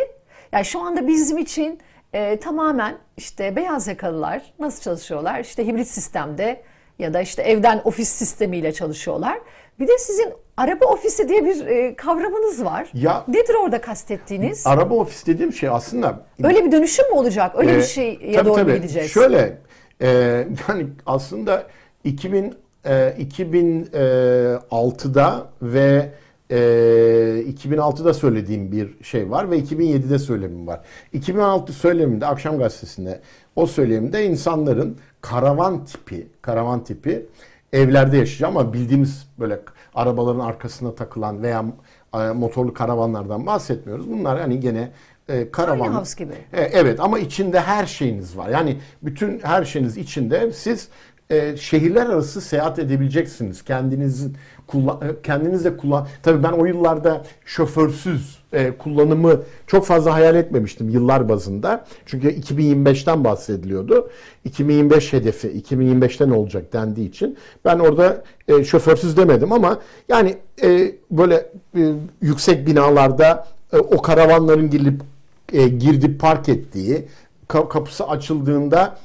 [0.53, 1.81] yani şu anda bizim için
[2.13, 5.41] e, tamamen işte beyaz yakalılar nasıl çalışıyorlar?
[5.41, 6.63] İşte hibrit sistemde
[6.99, 9.39] ya da işte evden ofis sistemiyle çalışıyorlar.
[9.79, 12.89] Bir de sizin araba ofisi diye bir e, kavramınız var.
[12.95, 14.67] Ya, Nedir orada kastettiğiniz?
[14.67, 16.21] Araba ofis dediğim şey aslında...
[16.43, 17.53] Öyle bir dönüşüm mü olacak?
[17.59, 18.75] Öyle e, bir şeye tabii, doğru tabii.
[18.75, 19.11] gideceğiz?
[19.11, 19.59] Şöyle,
[20.01, 20.09] e,
[20.69, 21.67] yani aslında
[22.05, 26.11] 2000 e, 2006'da ve
[26.51, 30.81] e, 2006'da söylediğim bir şey var ve 2007'de söylemim var.
[31.13, 33.21] 2006 söylemimde Akşam Gazetesi'nde
[33.57, 37.27] o söylemimde insanların karavan tipi, karavan tipi
[37.73, 39.61] evlerde yaşayacağım ama bildiğimiz böyle
[39.95, 41.65] arabaların arkasına takılan veya
[42.15, 44.11] e, motorlu karavanlardan bahsetmiyoruz.
[44.11, 44.91] Bunlar hani gene
[45.29, 45.87] e, karavan.
[45.87, 46.35] Tiny house gibi.
[46.53, 48.49] E, evet ama içinde her şeyiniz var.
[48.49, 50.89] Yani bütün her şeyiniz içinde siz
[51.31, 53.65] e, şehirler arası seyahat edebileceksiniz.
[53.65, 56.07] Kendinizin kullan, kendinizle kullan.
[56.23, 61.85] Tabii ben o yıllarda şoförsüz e, kullanımı çok fazla hayal etmemiştim yıllar bazında.
[62.07, 64.11] Çünkü 2025'ten bahsediliyordu.
[64.45, 70.95] 2025 hedefi 2025'te ne olacak dendiği için ben orada e, şoförsüz demedim ama yani e,
[71.11, 75.03] böyle e, yüksek binalarda e, o karavanların girip
[75.53, 77.05] e, girdip park ettiği
[77.49, 78.99] kapısı açıldığında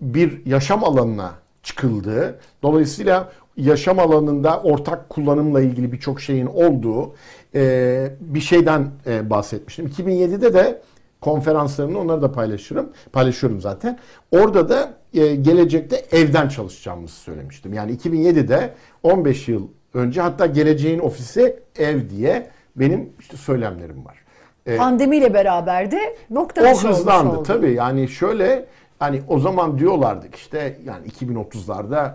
[0.00, 7.14] bir yaşam alanına çıkıldığı dolayısıyla yaşam alanında ortak kullanımla ilgili birçok şeyin olduğu
[7.54, 9.86] e, bir şeyden e, bahsetmiştim.
[9.86, 10.82] 2007'de de
[11.20, 12.92] konferanslarımda onları da paylaşırım.
[13.12, 13.98] Paylaşıyorum zaten.
[14.32, 17.72] Orada da e, gelecekte evden çalışacağımızı söylemiştim.
[17.72, 24.24] Yani 2007'de 15 yıl önce hatta geleceğin ofisi ev diye benim işte söylemlerim var.
[24.66, 27.72] E, Pandemiyle beraber de nokta O hızlandı tabii.
[27.72, 28.66] Yani şöyle
[29.04, 32.14] Hani o zaman diyorlardık işte yani 2030'larda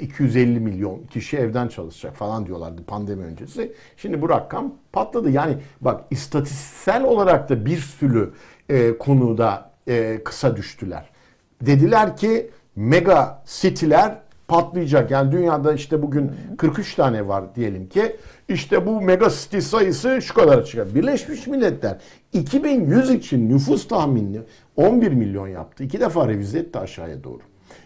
[0.00, 3.72] 250 e, milyon kişi evden çalışacak falan diyorlardı pandemi öncesi.
[3.96, 5.30] Şimdi bu rakam patladı.
[5.30, 8.32] Yani bak istatistiksel olarak da bir sürü
[8.68, 11.10] e, konuda e, kısa düştüler.
[11.60, 15.10] Dediler ki mega city'ler patlayacak.
[15.10, 18.16] Yani dünyada işte bugün 43 tane var diyelim ki.
[18.48, 20.94] İşte bu mega city sayısı şu kadar çıkar.
[20.94, 21.96] Birleşmiş Milletler
[22.32, 24.40] 2100 için nüfus tahminini
[24.76, 25.84] 11 milyon yaptı.
[25.84, 27.40] İki defa revize etti aşağıya doğru.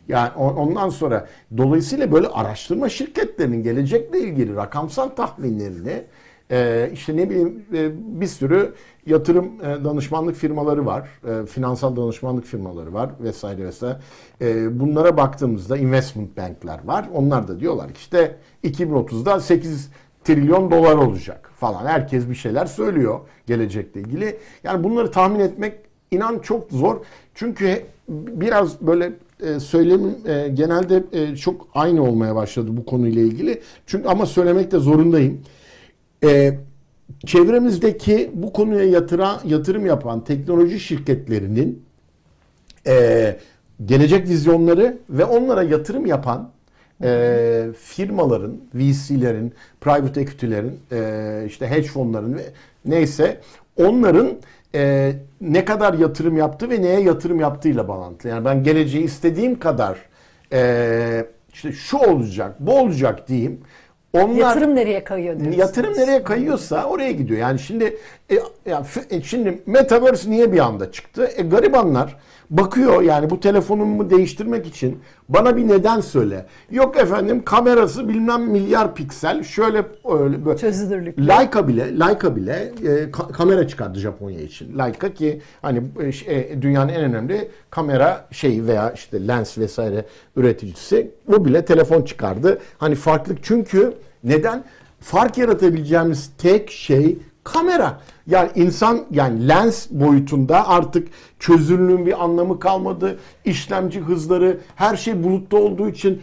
[0.08, 1.26] Yani ondan sonra
[1.56, 6.04] dolayısıyla böyle araştırma şirketlerinin gelecekle ilgili rakamsal tahminlerini
[6.50, 8.74] e, işte ne bileyim e, bir sürü
[9.06, 11.08] yatırım e, danışmanlık firmaları var,
[11.48, 13.98] finansal danışmanlık firmaları var vesaire vesaire.
[14.80, 17.08] bunlara baktığımızda investment bankler var.
[17.14, 19.90] Onlar da diyorlar ki işte 2030'da 8
[20.24, 21.86] trilyon dolar olacak falan.
[21.86, 24.38] Herkes bir şeyler söylüyor gelecekle ilgili.
[24.64, 26.96] Yani bunları tahmin etmek inan çok zor.
[27.34, 29.60] Çünkü biraz böyle e,
[30.26, 33.60] e, genelde e, çok aynı olmaya başladı bu konuyla ilgili.
[33.86, 35.40] Çünkü ama söylemek de zorundayım.
[36.24, 36.58] E,
[37.26, 41.82] çevremizdeki bu konuya yatıra, yatırım yapan teknoloji şirketlerinin
[43.84, 46.50] gelecek vizyonları ve onlara yatırım yapan
[47.02, 52.42] e, firmaların, VC'lerin, private equity'lerin, e, işte hedge fonların ve
[52.84, 53.40] neyse
[53.76, 54.32] onların
[54.74, 58.32] e, ne kadar yatırım yaptı ve neye yatırım yaptığıyla bağlantılı.
[58.32, 59.98] Yani ben geleceği istediğim kadar
[60.52, 63.60] e, işte şu olacak, bu olacak diyeyim.
[64.12, 65.58] Onlar, yatırım nereye kayıyor diyorsunuz?
[65.58, 67.40] Yatırım nereye kayıyorsa oraya gidiyor.
[67.40, 67.96] Yani şimdi
[68.30, 68.38] e,
[68.70, 71.30] yani, e, şimdi Metaverse niye bir anda çıktı?
[71.36, 72.16] E, garibanlar
[72.50, 76.46] bakıyor yani bu telefonumu değiştirmek için bana bir neden söyle.
[76.70, 80.58] Yok efendim kamerası bilmem milyar piksel şöyle öyle böyle.
[80.58, 81.18] Çözünürlük.
[81.18, 84.78] Leica bile Leica bile e, ka- kamera çıkardı Japonya için.
[84.78, 90.04] Leica ki hani e, şey, dünyanın en önemli kamera şey veya işte lens vesaire
[90.36, 92.58] üreticisi o bile telefon çıkardı.
[92.78, 93.92] Hani farklı çünkü
[94.24, 94.64] neden?
[95.00, 98.00] Fark yaratabileceğimiz tek şey kamera.
[98.26, 103.18] Yani insan yani lens boyutunda artık çözünürlüğün bir anlamı kalmadı.
[103.44, 106.22] İşlemci hızları her şey bulutta olduğu için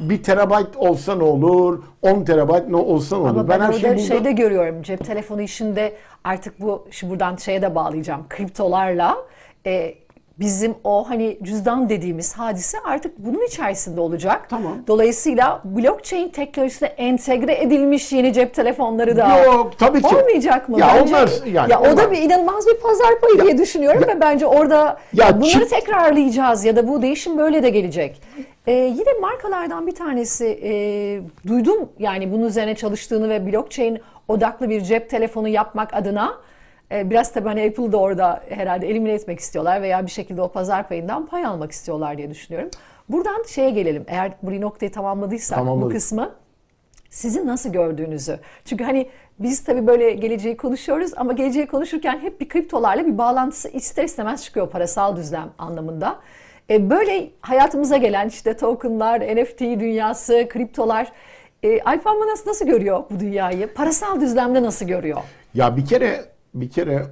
[0.00, 3.30] bir terabayt olsa ne olur, 10 terabayt ne olsa ne olur.
[3.30, 4.82] Ama ben, ben her şeyi şeyde görüyorum.
[4.82, 8.26] Cep telefonu işinde artık bu şu buradan şeye de bağlayacağım.
[8.28, 9.16] Kriptolarla
[9.66, 9.94] e,
[10.38, 14.46] bizim o hani cüzdan dediğimiz hadise artık bunun içerisinde olacak.
[14.48, 14.72] Tamam.
[14.86, 20.16] Dolayısıyla blockchain teknolojisine entegre edilmiş yeni cep telefonları da Yok tabii ki.
[20.16, 20.80] Olmayacak mı?
[20.80, 23.58] Ya bence, onlar yani ya onlar, o da bir inanılmaz bir pazar payı ya, diye
[23.58, 27.70] düşünüyorum ya, ve bence orada ya, bunları çip, tekrarlayacağız ya da bu değişim böyle de
[27.70, 28.22] gelecek.
[28.66, 30.72] Ee, yine markalardan bir tanesi e,
[31.48, 36.34] duydum yani bunun üzerine çalıştığını ve blockchain odaklı bir cep telefonu yapmak adına
[36.90, 40.88] biraz tabii hani Apple da orada herhalde elimine etmek istiyorlar veya bir şekilde o pazar
[40.88, 42.70] payından pay almak istiyorlar diye düşünüyorum.
[43.08, 44.04] Buradan şeye gelelim.
[44.08, 45.90] Eğer bu noktayı tamamladıysak Tamamladık.
[45.90, 46.30] bu kısmı
[47.10, 48.38] sizin nasıl gördüğünüzü.
[48.64, 53.68] Çünkü hani biz tabii böyle geleceği konuşuyoruz ama geleceği konuşurken hep bir kriptolarla bir bağlantısı
[53.68, 56.18] ister istemez çıkıyor parasal düzlem anlamında.
[56.70, 61.12] E, böyle hayatımıza gelen işte tokenlar, NFT dünyası, kriptolar
[61.62, 63.74] e, Alpan Manas nasıl görüyor bu dünyayı?
[63.74, 65.18] Parasal düzlemde nasıl görüyor?
[65.54, 66.24] Ya bir kere
[66.60, 67.06] bir kere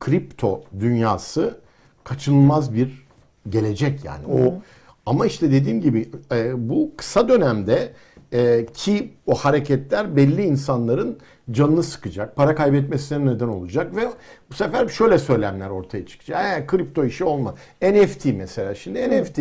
[0.00, 1.60] kripto dünyası
[2.04, 3.06] kaçınılmaz bir
[3.48, 4.26] gelecek yani.
[4.26, 4.62] O
[5.06, 7.92] ama işte dediğim gibi e, bu kısa dönemde
[8.32, 11.18] e, ki o hareketler belli insanların
[11.50, 14.08] canını sıkacak, para kaybetmesine neden olacak ve
[14.50, 16.58] bu sefer şöyle söylemler ortaya çıkacak.
[16.58, 17.54] E, kripto işi olmaz.
[17.82, 18.74] NFT mesela.
[18.74, 19.22] Şimdi Hı.
[19.22, 19.40] NFT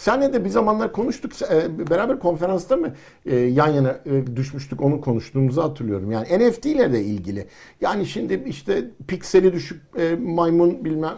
[0.00, 1.32] Senle de bir zamanlar konuştuk.
[1.42, 2.94] E, beraber konferansta mı
[3.26, 6.12] e, yan yana e, düşmüştük onu konuştuğumuzu hatırlıyorum.
[6.12, 7.46] Yani NFT ile de ilgili.
[7.80, 9.82] Yani şimdi işte pikseli düşük
[10.18, 11.14] maymun bilmem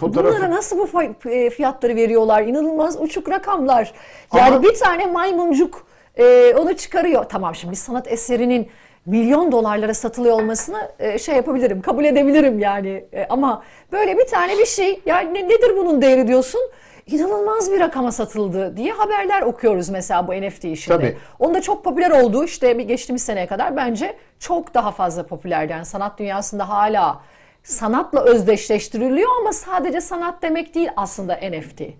[0.00, 0.36] fotoğrafı.
[0.36, 0.88] Bunlara nasıl bu
[1.50, 2.42] fiyatları veriyorlar?
[2.42, 3.92] İnanılmaz uçuk rakamlar.
[4.34, 4.62] Yani Ama...
[4.62, 5.86] bir tane maymuncuk
[6.56, 7.24] onu çıkarıyor.
[7.24, 8.68] Tamam şimdi sanat eserinin
[9.06, 13.04] milyon dolarlara satılıyor olmasını şey yapabilirim, kabul edebilirim yani.
[13.28, 16.60] Ama böyle bir tane bir şey yani nedir bunun değeri diyorsun?
[17.06, 20.96] İnanılmaz bir rakama satıldı diye haberler okuyoruz mesela bu NFT işinde.
[20.96, 21.16] Tabii.
[21.38, 25.72] Onda çok popüler olduğu işte bir geçtiğimiz seneye kadar bence çok daha fazla popülerdi.
[25.72, 27.20] Yani sanat dünyasında hala
[27.62, 31.80] sanatla özdeşleştiriliyor ama sadece sanat demek değil aslında NFT.
[31.80, 31.94] Yani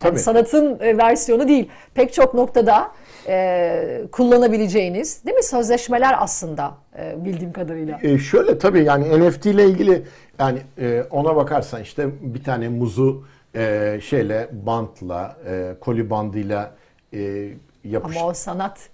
[0.00, 0.18] Tabii.
[0.18, 1.68] sanatın e, versiyonu değil.
[1.94, 2.90] Pek çok noktada
[3.28, 7.98] e, kullanabileceğiniz değil mi sözleşmeler aslında e, bildiğim kadarıyla.
[8.02, 10.02] E şöyle tabii yani NFT ile ilgili
[10.38, 16.74] yani e, ona bakarsan işte bir tane muzu e, şeyle bantla, e, koli bandıyla
[17.12, 17.48] e,
[17.84, 18.16] yapış.
[18.16, 18.88] Ama o sanat.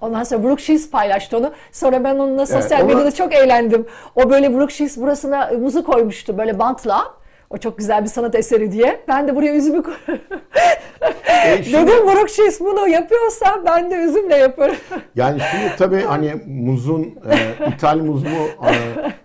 [0.00, 1.52] Ondan sonra Brooke Shields paylaştı onu.
[1.72, 3.86] Sonra ben onunla sosyal evet, medyada çok eğlendim.
[4.14, 7.15] O böyle Brooke Shields burasına muzu koymuştu böyle bantla.
[7.50, 9.00] O çok güzel bir sanat eseri diye.
[9.08, 9.82] Ben de buraya üzümü
[11.28, 14.76] e şimdi, Dedim Brooke Shields bunu yapıyorsa ben de üzümle yaparım.
[15.16, 18.28] yani şimdi tabii hani muzun e, ithal muz mu
[18.68, 18.72] e,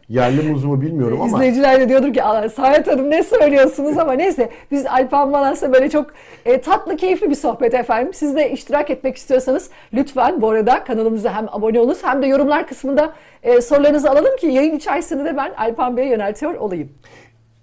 [0.09, 1.37] yerli muz mu bilmiyorum ama.
[1.37, 2.21] İzleyiciler de diyordur ki
[2.55, 6.11] Sayet Hanım ne söylüyorsunuz ama neyse biz Alpan Balas'la böyle çok
[6.45, 8.13] e, tatlı keyifli bir sohbet efendim.
[8.13, 12.67] Siz de iştirak etmek istiyorsanız lütfen bu arada kanalımıza hem abone olunuz hem de yorumlar
[12.67, 16.89] kısmında e, sorularınızı alalım ki yayın içerisinde de ben Alpan Bey'e yöneltiyor olayım.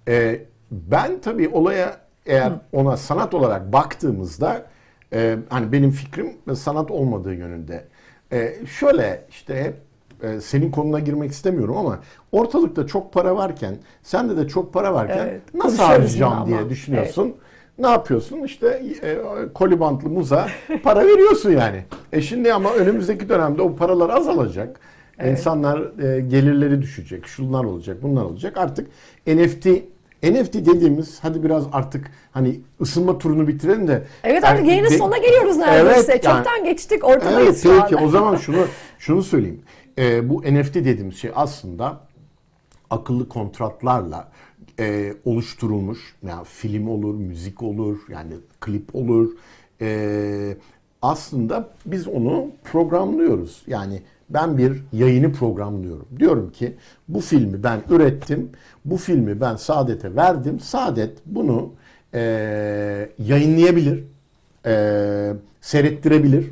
[0.07, 4.65] E, ben tabii olaya eğer ona sanat olarak baktığımızda
[5.13, 7.83] e, hani benim fikrim sanat olmadığı yönünde.
[8.31, 9.75] E, şöyle işte hep
[10.23, 11.99] e, senin konuna girmek istemiyorum ama
[12.31, 17.25] ortalıkta çok para varken, sende de çok para varken evet, nasıl harcayacağım diye düşünüyorsun.
[17.25, 17.35] Evet.
[17.79, 18.43] Ne yapıyorsun?
[18.43, 19.17] İşte e,
[19.53, 20.47] kolibantlı muza
[20.83, 21.83] para veriyorsun yani.
[22.11, 24.79] E şimdi ama önümüzdeki dönemde o paralar azalacak.
[25.19, 25.37] Evet.
[25.39, 27.27] İnsanlar e, gelirleri düşecek.
[27.27, 28.57] Şunlar olacak, bunlar olacak.
[28.57, 28.87] Artık
[29.27, 29.67] NFT
[30.23, 34.03] NFT dediğimiz hadi biraz artık hani ısınma turunu bitirelim de.
[34.23, 36.11] Evet artık yani, yayının sonuna geliyoruz neredeyse.
[36.11, 38.07] Evet, Çoktan yani, geçtik ortadayız evet, şu peki, anda.
[38.07, 38.67] o zaman şunu
[38.99, 39.61] şunu söyleyeyim.
[39.97, 41.99] Ee, bu NFT dediğimiz şey aslında
[42.89, 44.31] akıllı kontratlarla
[44.79, 46.15] e, oluşturulmuş.
[46.27, 49.29] Yani film olur, müzik olur, yani klip olur.
[49.81, 50.57] E,
[51.01, 53.61] aslında biz onu programlıyoruz.
[53.67, 56.07] Yani ben bir yayını programlıyorum.
[56.19, 58.49] Diyorum ki bu filmi ben ürettim.
[58.85, 60.59] Bu filmi ben Saadet'e verdim.
[60.59, 61.73] Saadet bunu
[62.13, 62.21] e,
[63.19, 64.03] yayınlayabilir.
[64.65, 66.51] E, seyrettirebilir.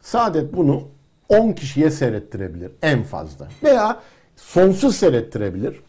[0.00, 0.82] Saadet bunu
[1.28, 3.48] 10 kişiye seyrettirebilir en fazla.
[3.62, 4.00] Veya
[4.36, 5.80] sonsuz seyrettirebilir.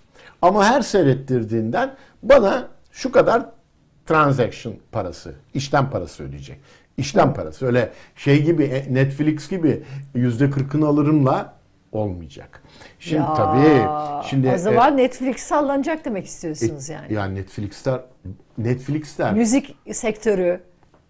[0.41, 3.45] Ama her seyrettirdiğinden bana şu kadar
[4.05, 6.59] transaction parası, işlem parası ödeyecek.
[6.97, 7.65] İşlem parası.
[7.65, 11.53] Öyle şey gibi e, Netflix gibi yüzde kırkını alırımla
[11.91, 12.63] olmayacak.
[12.99, 13.87] Şimdi ya, tabii
[14.29, 17.13] şimdi o zaman e, Netflix sallanacak demek istiyorsunuz e, yani.
[17.13, 17.99] Yani Netflix'ler
[18.57, 20.61] Netflix'ler müzik sektörü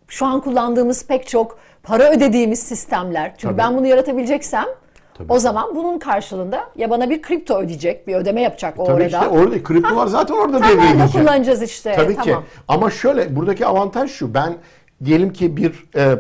[0.08, 3.32] şu an kullandığımız pek çok para ödediğimiz sistemler.
[3.38, 3.58] Çünkü tabii.
[3.58, 4.66] ben bunu yaratabileceksem
[5.18, 5.34] Tabii.
[5.34, 9.06] O zaman bunun karşılığında ya bana bir kripto ödeyecek, bir ödeme yapacak o Tabii orada.
[9.06, 11.22] işte orada kriptolar zaten orada devreye girecek.
[11.22, 11.94] Kullanacağız işte.
[11.96, 12.42] Tabii tamam.
[12.42, 12.48] ki.
[12.68, 14.34] Ama şöyle buradaki avantaj şu.
[14.34, 14.56] Ben
[15.06, 16.20] diyelim ki bir e,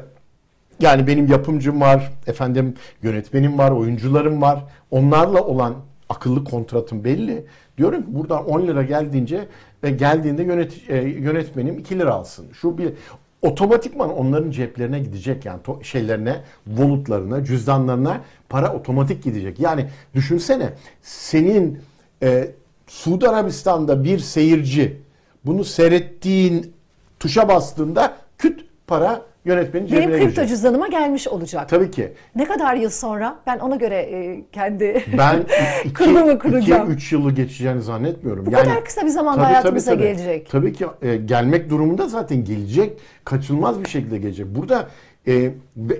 [0.79, 4.63] yani benim yapımcım var, efendim yönetmenim var, oyuncularım var.
[4.91, 5.75] Onlarla olan
[6.09, 7.45] akıllı kontratım belli.
[7.77, 9.47] Diyorum ki buradan 10 lira geldiğince
[9.83, 12.45] ve geldiğinde yönet, e, yönetmenim 2 lira alsın.
[12.53, 12.93] Şu bir
[13.41, 19.59] otomatikman onların ceplerine gidecek yani to- şeylerine, volutlarına, cüzdanlarına para otomatik gidecek.
[19.59, 20.69] Yani düşünsene
[21.01, 21.79] senin
[22.23, 22.51] e,
[22.88, 24.97] Suudi Arabistan'da bir seyirci
[25.45, 26.73] bunu seyrettiğin
[27.19, 31.69] tuşa bastığında küt para yönetmenin cebine Benim kripto cüzdanıma gelmiş olacak.
[31.69, 32.13] Tabii ki.
[32.35, 33.39] Ne kadar yıl sonra?
[33.47, 35.43] Ben ona göre e, kendi ben
[35.97, 36.91] kurulumu kuracağım.
[36.91, 38.45] 2-3 yılı geçeceğini zannetmiyorum.
[38.45, 40.13] Bu yani, kadar kısa bir zamanda tabii, hayatımıza tabii, tabii.
[40.13, 40.49] gelecek.
[40.49, 42.99] Tabii ki e, gelmek durumunda zaten gelecek.
[43.25, 44.45] Kaçınılmaz bir şekilde gelecek.
[44.47, 44.87] Burada
[45.27, 45.53] e,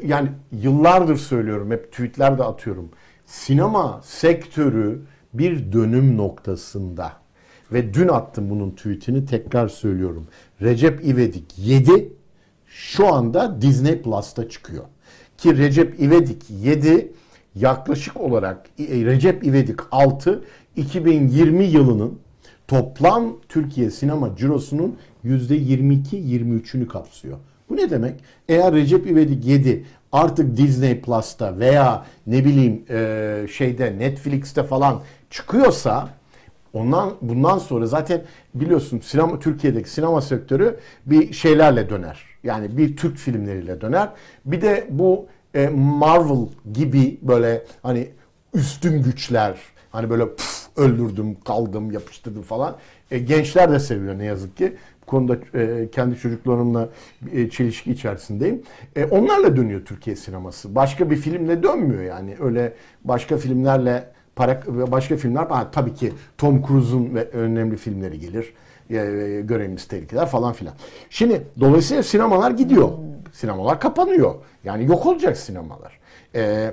[0.04, 2.90] yani yıllardır söylüyorum hep tweetler de atıyorum.
[3.26, 5.02] Sinema sektörü
[5.34, 7.12] bir dönüm noktasında.
[7.72, 10.28] Ve dün attım bunun tweetini tekrar söylüyorum.
[10.62, 12.14] Recep İvedik 7
[12.76, 14.84] şu anda Disney Plus'ta çıkıyor.
[15.38, 17.12] Ki Recep İvedik 7
[17.56, 20.44] yaklaşık olarak e, Recep İvedik 6
[20.76, 22.20] 2020 yılının
[22.68, 27.38] toplam Türkiye sinema cirosunun %22-23'ünü kapsıyor.
[27.70, 28.14] Bu ne demek?
[28.50, 36.10] Eğer Recep İvedik 7 artık Disney Plus'ta veya ne bileyim e, şeyde Netflix'te falan çıkıyorsa
[36.74, 38.22] Ondan bundan sonra zaten
[38.56, 42.35] biliyorsun sinema Türkiye'deki sinema sektörü bir şeylerle döner.
[42.46, 44.10] Yani bir Türk filmleriyle döner.
[44.46, 48.10] Bir de bu e, Marvel gibi böyle hani
[48.54, 49.58] üstün güçler
[49.90, 52.76] hani böyle püf, öldürdüm, kaldım, yapıştırdım falan.
[53.12, 54.76] E, gençler de seviyor ne yazık ki.
[55.02, 56.90] Bu konuda e, kendi çocuklarımla
[57.32, 58.64] e, çelişki içerisindeyim.
[58.96, 60.76] E, onlarla dönüyor Türkiye sineması.
[60.76, 62.36] Başka bir filmle dönmüyor yani.
[62.40, 68.54] Öyle başka filmlerle para başka filmler ha, tabii ki Tom Cruise'un önemli filmleri gelir.
[68.90, 68.96] E,
[69.44, 70.74] görevimiz tehlikeler falan filan.
[71.10, 72.90] Şimdi dolayısıyla sinemalar gidiyor.
[73.34, 74.36] Sinemalar kapanıyor.
[74.64, 76.00] Yani yok olacak sinemalar.
[76.36, 76.72] Ee,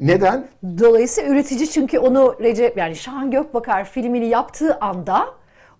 [0.00, 0.48] neden?
[0.78, 5.26] Dolayısıyla üretici çünkü onu Recep yani Şahan Gökbakar filmini yaptığı anda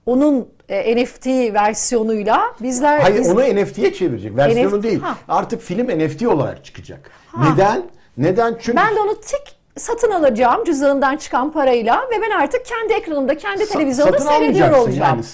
[0.07, 3.01] onun e, NFT versiyonuyla bizler...
[3.01, 3.31] Hayır biz...
[3.31, 4.37] onu NFT'ye çevirecek.
[4.37, 5.01] Versiyonu NFT, değil.
[5.01, 5.17] Ha.
[5.29, 7.11] Artık film NFT olarak çıkacak.
[7.27, 7.53] Ha.
[7.53, 7.83] Neden?
[8.17, 8.57] Neden?
[8.61, 8.77] Çünkü...
[8.77, 13.67] Ben de onu tek satın alacağım cüzdanından çıkan parayla ve ben artık kendi ekranımda, kendi
[13.67, 15.17] televizyonda seyrediyor olacağım.
[15.17, 15.25] Yani.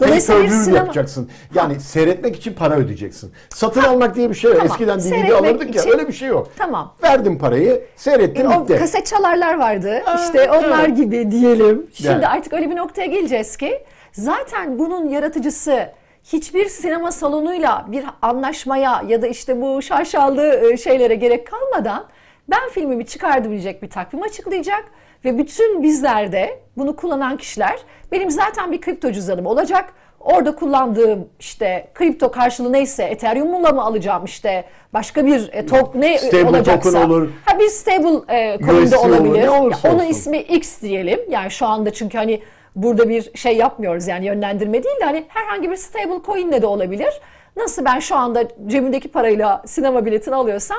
[0.00, 0.78] Dolayısıyla sinema...
[0.78, 1.30] yapacaksın.
[1.54, 3.32] Yani seyretmek için para ödeyeceksin.
[3.48, 3.90] Satın ha.
[3.90, 4.60] almak diye bir şey yok.
[4.60, 4.72] Tamam.
[4.72, 5.88] Eskiden DVD alırdık için...
[5.88, 6.50] ya öyle bir şey yok.
[6.56, 6.94] Tamam.
[7.02, 8.74] Verdim parayı, seyrettim e, bitti.
[8.74, 10.02] O kaset çalarlar vardı.
[10.04, 10.96] Ha, işte onlar evet.
[10.96, 11.86] gibi diyelim.
[11.92, 12.28] Şimdi yani.
[12.28, 15.88] artık öyle bir noktaya geleceğiz ki zaten bunun yaratıcısı
[16.24, 22.04] hiçbir sinema salonuyla bir anlaşmaya ya da işte bu şaşalı e, şeylere gerek kalmadan
[22.50, 24.84] ben filmimi çıkartabilecek bir takvim açıklayacak
[25.24, 27.78] ve bütün bizlerde bunu kullanan kişiler
[28.12, 29.92] benim zaten bir kripto cüzdanım olacak.
[30.20, 36.18] Orada kullandığım işte kripto karşılığı neyse Ethereum'la mı alacağım işte başka bir e, tok ne
[36.18, 36.90] stable olacaksa.
[36.90, 37.28] Token olur.
[37.44, 39.48] Ha bir stable e, coin'de olabilir.
[39.48, 41.20] Olur, ya, onun ismi X diyelim.
[41.28, 42.42] Yani şu anda çünkü hani
[42.76, 47.20] burada bir şey yapmıyoruz yani yönlendirme değil de hani herhangi bir stable coin'le de olabilir.
[47.56, 50.78] Nasıl ben şu anda cebimdeki parayla sinema biletini alıyorsam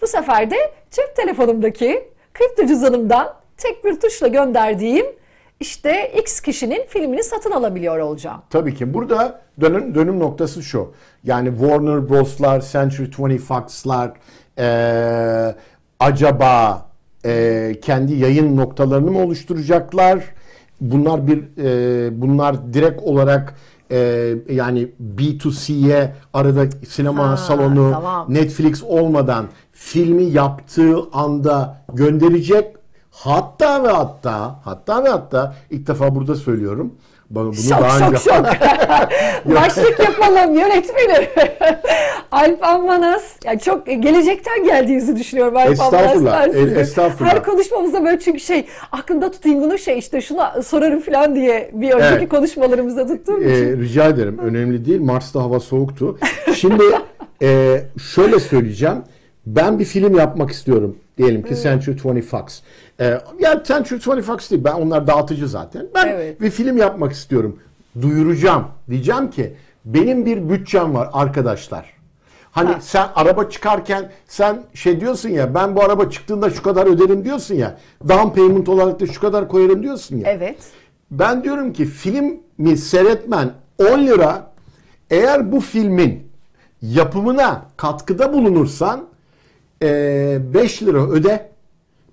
[0.00, 0.56] bu sefer de
[0.90, 5.06] cep telefonumdaki kripto cüzdanımdan tek bir tuşla gönderdiğim
[5.60, 8.42] işte X kişinin filmini satın alabiliyor olacağım.
[8.50, 10.92] Tabii ki burada dönüm, dönüm noktası şu.
[11.24, 14.12] Yani Warner Bros'lar, Century 20 Fox'lar
[14.58, 15.54] ee,
[16.00, 16.86] acaba
[17.24, 20.24] e, kendi yayın noktalarını mı oluşturacaklar?
[20.80, 23.54] Bunlar bir e, bunlar direkt olarak
[23.90, 23.98] e,
[24.48, 28.34] yani B2C'ye arada sinema ha, salonu tamam.
[28.34, 32.73] Netflix olmadan filmi yaptığı anda gönderecek
[33.14, 36.94] Hatta ve hatta hatta ve hatta ilk defa burada söylüyorum.
[37.30, 38.18] Bunu şok daha şok önce...
[38.18, 38.46] şok.
[39.56, 41.28] Başlık yapalım yönetmenim.
[42.32, 43.22] Alpan Manas.
[43.44, 46.48] Yani çok gelecekten geldiğinizi düşünüyorum Alpan Estağfurullah.
[46.48, 47.32] E, estağfurullah.
[47.32, 51.90] Her konuşmamızda böyle çünkü şey aklımda tutayım bunu şey işte şuna sorarım falan diye bir
[51.90, 52.28] önceki evet.
[52.28, 53.80] konuşmalarımızda tuttuğum ee, için.
[53.80, 54.38] Rica ederim.
[54.38, 55.00] Önemli değil.
[55.00, 56.18] Mars'ta hava soğuktu.
[56.54, 56.84] Şimdi
[57.42, 57.80] e,
[58.14, 58.96] şöyle söyleyeceğim.
[59.46, 60.96] Ben bir film yapmak istiyorum.
[61.18, 62.60] Diyelim ki Century 20 Fox.
[63.00, 64.64] Ee, yani Century 20 Fox değil.
[64.64, 65.86] Ben onlar dağıtıcı zaten.
[65.94, 66.40] Ben evet.
[66.40, 67.58] bir film yapmak istiyorum.
[68.02, 68.64] Duyuracağım.
[68.90, 69.54] Diyeceğim ki
[69.84, 71.94] benim bir bütçem var arkadaşlar.
[72.50, 72.80] Hani ha.
[72.80, 77.54] sen araba çıkarken sen şey diyorsun ya ben bu araba çıktığında şu kadar öderim diyorsun
[77.54, 77.78] ya.
[78.08, 80.30] Down payment olarak da şu kadar koyarım diyorsun ya.
[80.30, 80.58] Evet.
[81.10, 84.50] Ben diyorum ki filmi seyretmen 10 lira
[85.10, 86.26] eğer bu filmin
[86.82, 89.04] yapımına katkıda bulunursan
[90.54, 91.50] 5 lira öde.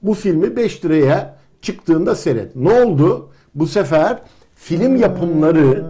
[0.01, 2.55] Bu filmi 5 liraya çıktığında seyret.
[2.55, 3.29] Ne oldu?
[3.55, 4.19] Bu sefer
[4.55, 5.85] film yapımları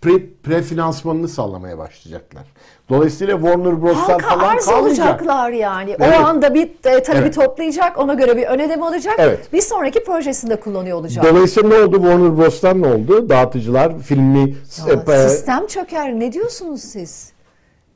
[0.00, 2.44] pre, prefinansmanını sağlamaya başlayacaklar.
[2.88, 5.06] Dolayısıyla Warner Bros'lar falan arz kalmayacak.
[5.06, 5.96] olacaklar yani.
[6.00, 6.20] Evet.
[6.22, 7.34] O anda bir e, talebi evet.
[7.34, 9.14] toplayacak, ona göre bir ön ödeme olacak.
[9.18, 9.52] Evet.
[9.52, 11.24] Bir sonraki projesinde kullanıyor olacak.
[11.24, 11.96] Dolayısıyla ne oldu?
[11.96, 13.28] Warner Bros'tan ne oldu?
[13.28, 14.54] Dağıtıcılar filmi...
[14.88, 16.12] Ya, e, sistem çöker.
[16.12, 17.35] Ne diyorsunuz siz?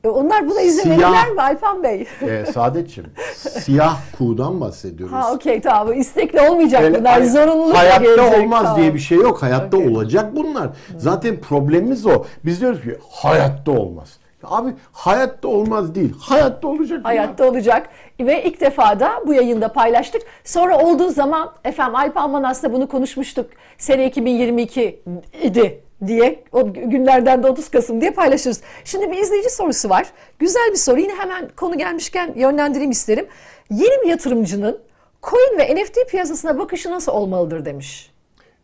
[0.03, 2.07] E, onlar buna izin siyah, verirler mi Alpan Bey?
[2.21, 5.15] e, Saadetçim, siyah kuğudan bahsediyoruz.
[5.15, 5.99] Ha okey tamam.
[5.99, 7.21] İstekli olmayacak yani, bunlar.
[7.21, 8.81] Zorunluluk Hayatta gelecek, olmaz tamam.
[8.81, 9.41] diye bir şey yok.
[9.41, 9.89] Hayatta okay.
[9.89, 10.69] olacak bunlar.
[10.97, 12.23] Zaten problemimiz o.
[12.45, 14.17] Biz diyoruz ki hayatta olmaz.
[14.43, 16.13] Abi hayatta olmaz değil.
[16.19, 16.99] Hayatta olacak.
[17.03, 17.51] Hayatta ya.
[17.51, 17.89] olacak.
[18.19, 20.21] Ve ilk defa da bu yayında paylaştık.
[20.43, 23.49] Sonra olduğu zaman efendim Alpan Manas'la bunu konuşmuştuk.
[23.77, 25.01] Sene 2022
[25.43, 28.61] idi diye o günlerden de 30 Kasım diye paylaşırız.
[28.83, 30.07] Şimdi bir izleyici sorusu var.
[30.39, 30.99] Güzel bir soru.
[30.99, 33.27] Yine hemen konu gelmişken yönlendireyim isterim.
[33.69, 34.79] Yeni bir yatırımcının
[35.23, 38.11] coin ve NFT piyasasına bakışı nasıl olmalıdır demiş.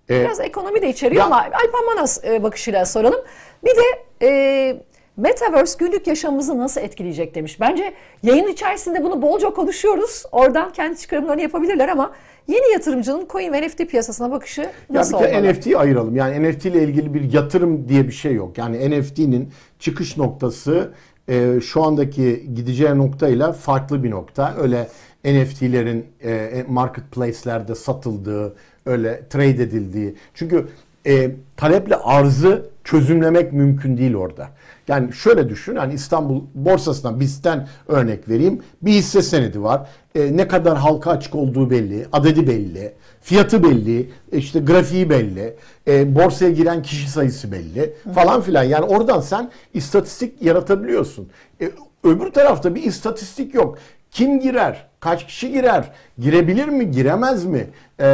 [0.09, 3.21] Ee, Biraz ekonomi de içeriyor ya, ama Alpan Manas e, bakışıyla soralım.
[3.65, 3.83] Bir de
[4.21, 4.81] e,
[5.17, 7.59] Metaverse günlük yaşamımızı nasıl etkileyecek demiş.
[7.59, 10.23] Bence yayın içerisinde bunu bolca konuşuyoruz.
[10.31, 12.11] Oradan kendi çıkarımlarını yapabilirler ama
[12.47, 15.53] Yeni yatırımcının coin ve NFT piyasasına bakışı nasıl ya bir olmalı?
[15.53, 16.15] NFT'yi ayıralım.
[16.15, 18.57] Yani NFT ile ilgili bir yatırım diye bir şey yok.
[18.57, 20.93] Yani NFT'nin çıkış noktası
[21.29, 24.55] e, şu andaki gideceği noktayla farklı bir nokta.
[24.59, 24.87] Öyle
[25.25, 30.15] NFT'lerin e, marketplace'lerde satıldığı, öyle trade edildiği.
[30.33, 30.67] Çünkü
[31.07, 34.49] e, taleple arzı çözümlemek mümkün değil orada.
[34.87, 38.61] Yani şöyle düşün hani İstanbul borsasından BIST'ten örnek vereyim.
[38.81, 39.89] Bir hisse senedi var.
[40.15, 45.55] E, ne kadar halka açık olduğu belli, adedi belli, fiyatı belli, işte grafiği belli,
[45.87, 48.63] e, borsaya giren kişi sayısı belli falan filan.
[48.63, 51.29] Yani oradan sen istatistik yaratabiliyorsun.
[51.61, 51.71] E,
[52.03, 53.77] öbür tarafta bir istatistik yok.
[54.11, 54.87] Kim girer?
[54.99, 55.91] Kaç kişi girer?
[56.19, 56.91] Girebilir mi?
[56.91, 57.67] Giremez mi?
[57.99, 58.07] E,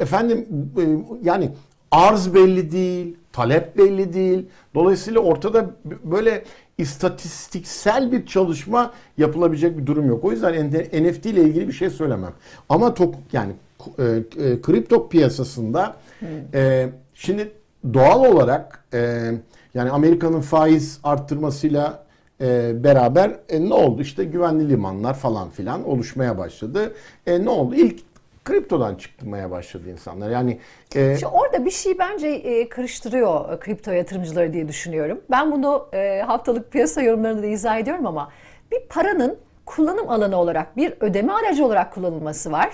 [0.00, 0.48] efendim
[0.78, 0.82] e,
[1.22, 1.50] yani
[1.90, 4.46] arz belli değil, talep belli değil.
[4.74, 5.70] Dolayısıyla ortada
[6.04, 6.44] böyle
[6.78, 10.24] istatistiksel bir çalışma yapılabilecek bir durum yok.
[10.24, 10.70] O yüzden
[11.04, 12.32] NFT ile ilgili bir şey söylemem.
[12.68, 13.52] Ama tok yani
[13.98, 16.28] e, e, kripto piyasasında hmm.
[16.54, 17.52] e, şimdi
[17.94, 19.30] doğal olarak e,
[19.74, 22.04] yani Amerika'nın faiz arttırmasıyla
[22.40, 24.02] e, beraber e, ne oldu?
[24.02, 26.94] İşte güvenli limanlar falan filan oluşmaya başladı.
[27.26, 27.74] E, ne oldu?
[27.74, 28.00] İlk
[28.44, 30.30] kriptodan çıkmaya başladı insanlar.
[30.30, 30.58] Yani
[30.94, 31.16] e...
[31.16, 35.20] Şimdi orada bir şey bence e, karıştırıyor e, kripto yatırımcıları diye düşünüyorum.
[35.30, 38.30] Ben bunu e, haftalık piyasa yorumlarında da izah ediyorum ama
[38.72, 42.70] bir paranın kullanım alanı olarak bir ödeme aracı olarak kullanılması var.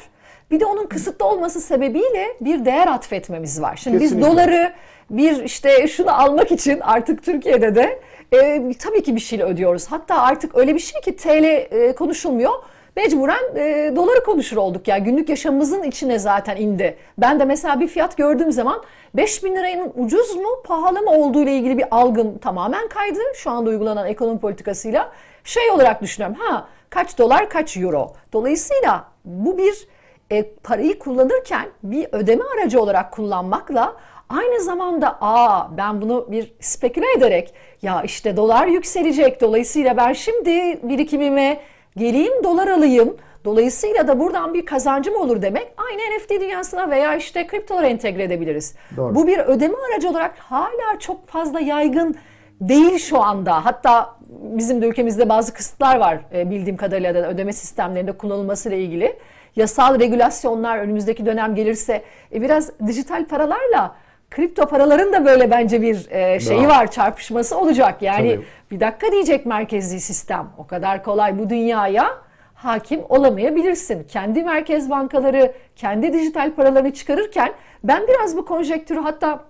[0.50, 3.76] Bir de onun kısıtlı olması sebebiyle bir değer atfetmemiz var.
[3.76, 4.26] Şimdi Kesinlikle.
[4.26, 4.72] biz doları
[5.10, 8.00] bir işte şunu almak için artık Türkiye'de de
[8.32, 9.86] e, tabii ki bir şeyle ödüyoruz.
[9.86, 12.52] Hatta artık öyle bir şey ki TL e, konuşulmuyor
[12.96, 14.98] mecburen e, doları konuşur olduk ya.
[14.98, 16.96] Günlük yaşamımızın içine zaten indi.
[17.18, 18.82] Ben de mesela bir fiyat gördüğüm zaman
[19.14, 23.18] 5000 lirayın ucuz mu pahalı mı olduğu ile ilgili bir algım tamamen kaydı.
[23.34, 25.12] Şu anda uygulanan ekonomi politikasıyla
[25.44, 26.36] şey olarak düşünüyorum.
[26.40, 28.12] Ha kaç dolar kaç euro.
[28.32, 29.88] Dolayısıyla bu bir
[30.30, 33.96] e, parayı kullanırken bir ödeme aracı olarak kullanmakla
[34.28, 40.80] aynı zamanda aa ben bunu bir speküle ederek ya işte dolar yükselecek dolayısıyla ben şimdi
[40.82, 41.60] birikimime
[41.96, 43.16] geleyim dolar alayım.
[43.44, 45.68] Dolayısıyla da buradan bir kazancım olur demek.
[45.76, 48.74] Aynı NFT dünyasına veya işte kriptolara entegre edebiliriz.
[48.96, 49.14] Doğru.
[49.14, 52.16] Bu bir ödeme aracı olarak hala çok fazla yaygın
[52.60, 53.64] değil şu anda.
[53.64, 58.80] Hatta bizim de ülkemizde bazı kısıtlar var e, bildiğim kadarıyla da ödeme sistemlerinde kullanılması ile
[58.80, 59.16] ilgili.
[59.56, 63.96] Yasal regülasyonlar önümüzdeki dönem gelirse e, biraz dijital paralarla
[64.30, 66.68] kripto paraların da böyle bence bir e, şeyi Bravo.
[66.68, 68.02] var, çarpışması olacak.
[68.02, 68.46] Yani Tabii.
[68.70, 70.48] bir dakika diyecek merkezi sistem.
[70.58, 72.18] O kadar kolay bu dünyaya
[72.54, 74.04] hakim olamayabilirsin.
[74.04, 77.52] Kendi merkez bankaları kendi dijital paralarını çıkarırken
[77.84, 79.44] ben biraz bu konjektürü hatta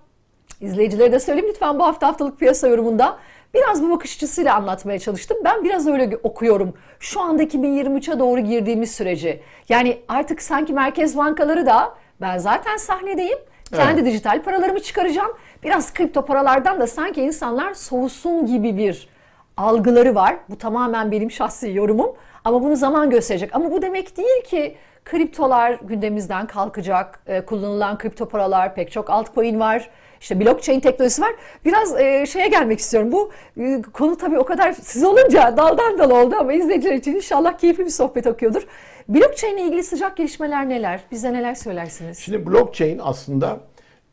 [0.61, 3.17] izleyicilere de söyleyeyim lütfen bu hafta haftalık piyasa yorumunda
[3.53, 5.37] biraz bu bakış açısıyla anlatmaya çalıştım.
[5.45, 6.73] Ben biraz öyle okuyorum.
[6.99, 9.41] Şu anda 2023'e doğru girdiğimiz süreci.
[9.69, 13.37] Yani artık sanki merkez bankaları da ben zaten sahnedeyim.
[13.75, 14.05] Kendi evet.
[14.05, 15.31] dijital paralarımı çıkaracağım.
[15.63, 19.09] Biraz kripto paralardan da sanki insanlar soğusun gibi bir
[19.57, 20.37] algıları var.
[20.49, 22.15] Bu tamamen benim şahsi yorumum.
[22.45, 23.55] Ama bunu zaman gösterecek.
[23.55, 27.19] Ama bu demek değil ki kriptolar gündemimizden kalkacak.
[27.27, 29.89] E, kullanılan kripto paralar, pek çok altcoin var.
[30.21, 31.31] İşte blockchain teknolojisi var.
[31.65, 33.11] Biraz e, şeye gelmek istiyorum.
[33.11, 37.57] Bu e, konu tabii o kadar siz olunca daldan dal oldu ama izleyiciler için inşallah
[37.57, 38.67] keyifli bir sohbet okuyordur.
[39.09, 41.01] Blockchain ile ilgili sıcak gelişmeler neler?
[41.11, 42.17] Bize neler söylersiniz?
[42.17, 43.59] Şimdi blockchain aslında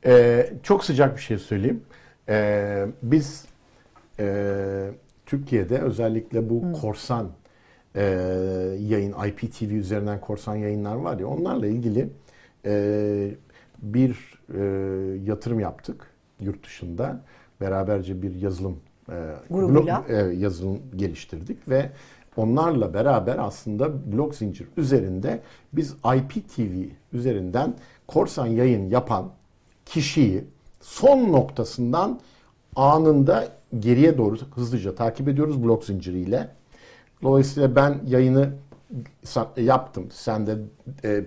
[0.07, 1.82] e, çok sıcak bir şey söyleyeyim.
[2.28, 3.45] E, biz
[4.18, 4.90] e,
[5.26, 6.72] Türkiye'de özellikle bu hmm.
[6.72, 7.30] korsan
[7.95, 8.03] e,
[8.80, 12.09] yayın, IPTV üzerinden korsan yayınlar var ya onlarla ilgili
[12.66, 13.30] e,
[13.78, 14.61] bir e,
[15.24, 16.07] yatırım yaptık
[16.40, 17.20] yurt dışında.
[17.61, 19.16] Beraberce bir yazılım e,
[19.51, 21.90] grubuyla e, yazılım geliştirdik ve
[22.37, 25.41] onlarla beraber aslında blok zincir üzerinde
[25.72, 27.74] biz IPTV üzerinden
[28.07, 29.30] korsan yayın yapan
[29.87, 30.45] kişiyi
[30.80, 32.20] son noktasından
[32.76, 36.49] anında geriye doğru hızlıca takip ediyoruz blok zinciriyle.
[37.22, 38.53] Dolayısıyla ben yayını
[39.57, 40.09] yaptım.
[40.12, 40.57] Sende
[41.05, 41.24] e,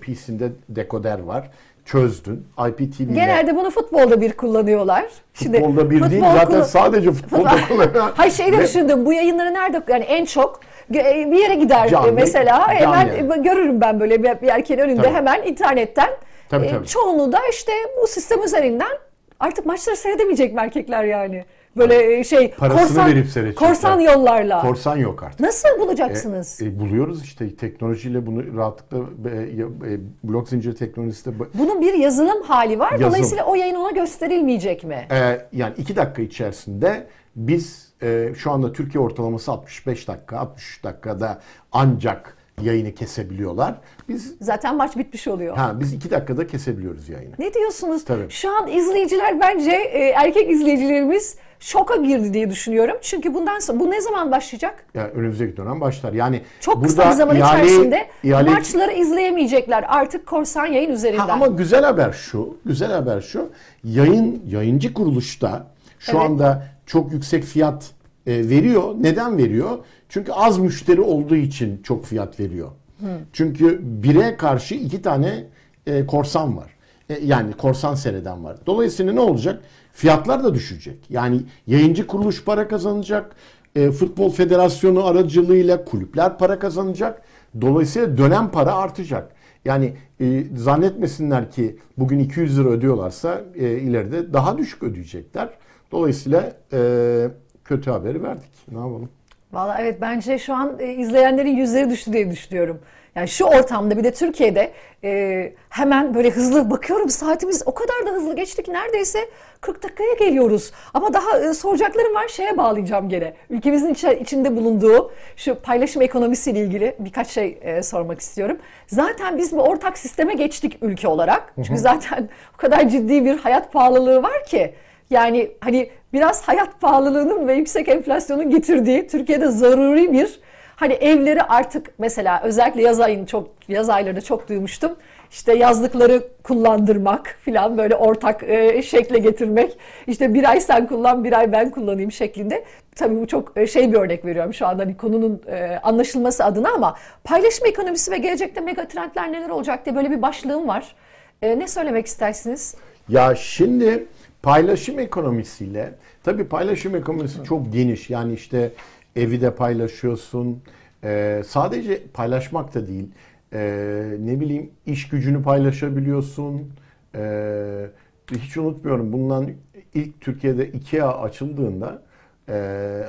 [0.00, 1.50] PC'inde dekoder var
[1.84, 2.46] çözdün.
[2.68, 3.14] IPTV'de.
[3.14, 5.04] Genelde bunu futbolda bir kullanıyorlar.
[5.34, 6.62] Şimdi futbolda bir futbol değil zaten kullan...
[6.62, 8.12] sadece futbolda kullanıyorlar.
[8.16, 9.06] Hayır şeyi de düşündüm.
[9.06, 10.60] Bu yayınları nerede yani en çok
[10.94, 13.42] e, bir yere gider canlı, mesela hemen yani.
[13.42, 15.14] görürüm ben böyle bir, bir erkeğin önünde tabii.
[15.14, 16.10] hemen internetten.
[16.48, 16.86] Tabii, e, tabii.
[16.86, 17.72] Çoğunluğu da işte
[18.02, 18.92] bu sistem üzerinden
[19.40, 21.44] artık maçları seyredemeyecek mi erkekler yani?
[21.76, 23.68] Böyle e, şey Parasını korsan, verip seyredecekler.
[23.68, 24.60] Korsan yollarla.
[24.60, 25.40] Korsan yok artık.
[25.40, 26.62] Nasıl bulacaksınız?
[26.62, 28.98] E, e, buluyoruz işte teknolojiyle bunu rahatlıkla
[29.30, 31.44] e, e, blok zinciri teknolojisi de.
[31.54, 32.92] Bunun bir yazılım hali var.
[32.92, 33.10] Yazılım.
[33.10, 35.06] Dolayısıyla o yayın ona gösterilmeyecek mi?
[35.10, 37.06] E, yani iki dakika içerisinde
[37.36, 41.40] biz e, şu anda Türkiye ortalaması 65 dakika, 63 dakikada
[41.72, 43.74] ancak yayını kesebiliyorlar.
[44.08, 45.56] Biz zaten maç bitmiş oluyor.
[45.56, 47.34] Ha biz iki dakikada kesebiliyoruz yayını.
[47.38, 48.04] Ne diyorsunuz?
[48.04, 48.30] Tabii.
[48.30, 52.96] Şu an izleyiciler bence e, erkek izleyicilerimiz şoka girdi diye düşünüyorum.
[53.02, 54.84] Çünkü bundan sonra bu ne zaman başlayacak?
[54.94, 56.12] Ya önümüzdeki dönem başlar.
[56.12, 58.50] Yani çok burada kısa bir zaman ihale, içerisinde ihale...
[58.50, 61.26] maçları izleyemeyecekler artık korsan yayın üzerinden.
[61.26, 63.50] Ha, ama güzel haber şu, güzel haber şu.
[63.84, 65.66] Yayın yayıncı kuruluşta
[65.98, 66.20] şu evet.
[66.20, 67.90] anda çok yüksek fiyat
[68.26, 68.94] e, veriyor.
[69.00, 69.78] Neden veriyor?
[70.08, 72.68] Çünkü az müşteri olduğu için çok fiyat veriyor.
[73.00, 73.06] Hı.
[73.32, 75.44] Çünkü bire karşı iki tane
[75.86, 76.70] e, korsan var.
[77.10, 78.56] E, yani korsan seyreden var.
[78.66, 79.62] Dolayısıyla ne olacak?
[79.94, 81.10] Fiyatlar da düşecek.
[81.10, 83.36] Yani yayıncı kuruluş para kazanacak.
[83.76, 87.22] E, Futbol Federasyonu aracılığıyla kulüpler para kazanacak.
[87.60, 89.32] Dolayısıyla dönem para artacak.
[89.64, 95.48] Yani e, zannetmesinler ki bugün 200 lira ödüyorlarsa e, ileride daha düşük ödeyecekler.
[95.92, 97.28] Dolayısıyla e,
[97.64, 98.52] kötü haberi verdik.
[98.72, 99.08] Ne yapalım?
[99.52, 102.78] Valla evet bence şu an e, izleyenlerin yüzleri düştü diye düşünüyorum.
[103.16, 104.72] Yani şu ortamda bir de Türkiye'de
[105.04, 109.18] e, hemen böyle hızlı bakıyorum saatimiz o kadar da hızlı geçti ki neredeyse
[109.60, 110.72] 40 dakikaya geliyoruz.
[110.94, 113.34] Ama daha e, soracaklarım var şeye bağlayacağım gene.
[113.50, 118.58] Ülkemizin iç, içinde bulunduğu şu paylaşım ekonomisiyle ilgili birkaç şey e, sormak istiyorum.
[118.86, 121.54] Zaten biz bir ortak sisteme geçtik ülke olarak.
[121.56, 124.74] Çünkü zaten o kadar ciddi bir hayat pahalılığı var ki.
[125.10, 130.40] Yani hani biraz hayat pahalılığının ve yüksek enflasyonun getirdiği Türkiye'de zaruri bir
[130.76, 134.92] hani evleri artık mesela özellikle yaz ayını çok yaz aylarını çok duymuştum.
[135.30, 139.78] İşte yazlıkları kullandırmak filan böyle ortak e, şekle getirmek.
[140.06, 142.64] İşte bir ay sen kullan bir ay ben kullanayım şeklinde.
[142.96, 146.72] Tabii bu çok e, şey bir örnek veriyorum şu anda hani konunun e, anlaşılması adına
[146.72, 150.94] ama paylaşım ekonomisi ve gelecekte mega trendler neler olacak diye böyle bir başlığım var.
[151.42, 152.74] E, ne söylemek istersiniz?
[153.08, 154.06] Ya şimdi
[154.44, 155.94] Paylaşım ekonomisiyle,
[156.24, 158.10] tabii paylaşım ekonomisi çok geniş.
[158.10, 158.72] Yani işte
[159.16, 160.62] evi de paylaşıyorsun.
[161.04, 163.10] Ee, sadece paylaşmak da değil.
[163.52, 166.72] Ee, ne bileyim iş gücünü paylaşabiliyorsun.
[167.14, 167.86] Ee,
[168.32, 169.50] hiç unutmuyorum bundan
[169.94, 172.02] ilk Türkiye'de IKEA açıldığında
[172.48, 172.54] e,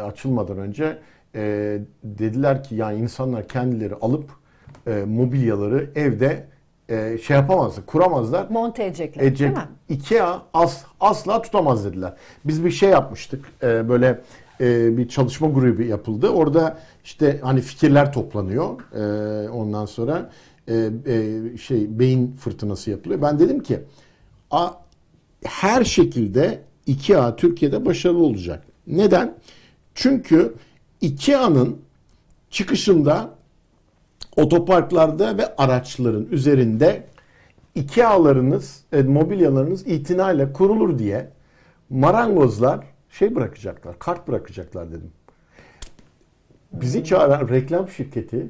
[0.03, 0.97] açılmadan önce
[1.35, 4.29] e, dediler ki yani insanlar kendileri alıp
[4.87, 6.47] e, mobilyaları evde
[6.89, 8.49] e, şey yapamazlar, kuramazlar.
[8.49, 9.39] Monte edecekler Edecek.
[9.55, 9.73] değil mi?
[9.89, 12.13] IKEA as, asla tutamaz dediler.
[12.45, 13.45] Biz bir şey yapmıştık.
[13.63, 14.19] E, böyle
[14.61, 16.29] e, bir çalışma grubu yapıldı.
[16.29, 18.79] Orada işte hani fikirler toplanıyor.
[18.93, 20.29] E, ondan sonra
[20.69, 20.89] e,
[21.57, 23.21] şey beyin fırtınası yapılıyor.
[23.21, 23.79] Ben dedim ki
[24.51, 24.69] a,
[25.43, 28.63] her şekilde IKEA Türkiye'de başarılı olacak.
[28.87, 29.35] Neden?
[29.95, 30.53] Çünkü
[31.01, 31.77] IKEA'nın
[32.49, 33.29] çıkışında
[34.35, 37.03] otoparklarda ve araçların üzerinde
[37.75, 41.29] Ikea'larınız, e, mobilyalarınız itinayla kurulur diye
[41.89, 45.11] marangozlar şey bırakacaklar, kart bırakacaklar dedim.
[46.73, 48.47] Bizi çağıran reklam şirketi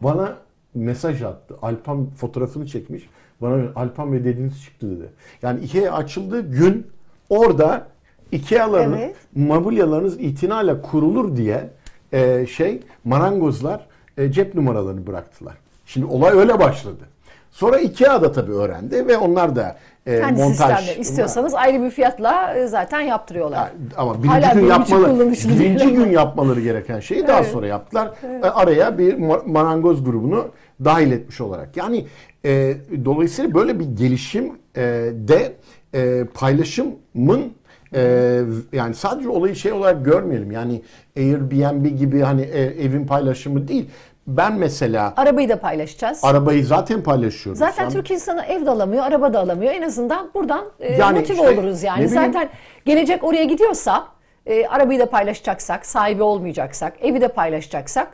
[0.00, 0.38] bana
[0.74, 1.56] mesaj attı.
[1.62, 3.08] Alpan fotoğrafını çekmiş.
[3.40, 5.08] Bana Alpan Bey dediğiniz çıktı dedi.
[5.42, 6.86] Yani Ikea açıldığı gün
[7.28, 7.86] orada
[8.32, 9.16] Ikea'ların evet.
[9.34, 11.70] mobilyalarınız itinayla kurulur diye
[12.12, 13.86] e, şey marangozlar
[14.18, 15.54] e, cep numaralarını bıraktılar.
[15.86, 17.04] Şimdi olay öyle başladı.
[17.50, 19.76] Sonra IKEA da tabii öğrendi ve onlar da
[20.06, 20.98] e, Kendi montaj...
[20.98, 23.56] istiyorsanız ayrı bir fiyatla e, zaten yaptırıyorlar.
[23.56, 27.28] Yani, ama birinci Hala gün yapmaları, birinci gün yapmaları gereken şeyi evet.
[27.28, 28.10] daha sonra yaptılar.
[28.26, 28.44] Evet.
[28.44, 30.48] E, araya bir marangoz grubunu
[30.84, 31.76] dahil etmiş olarak.
[31.76, 32.06] Yani
[32.44, 32.74] e,
[33.04, 34.82] dolayısıyla böyle bir gelişim e,
[35.12, 35.52] de
[35.94, 37.52] e, paylaşımın
[37.96, 38.42] ee,
[38.72, 40.50] yani sadece olayı şey olarak görmeyelim.
[40.50, 40.82] Yani
[41.16, 43.86] Airbnb gibi hani e, evin paylaşımı değil.
[44.26, 45.14] Ben mesela...
[45.16, 46.24] Arabayı da paylaşacağız.
[46.24, 47.58] Arabayı zaten paylaşıyoruz.
[47.58, 49.74] Zaten Türk insanı ev de alamıyor, araba da alamıyor.
[49.74, 52.08] En azından buradan e, yani motive işte, oluruz yani.
[52.08, 52.48] Zaten
[52.84, 54.06] gelecek oraya gidiyorsa,
[54.46, 58.08] e, arabayı da paylaşacaksak, sahibi olmayacaksak, evi de paylaşacaksak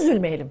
[0.00, 0.50] üzülmeyelim.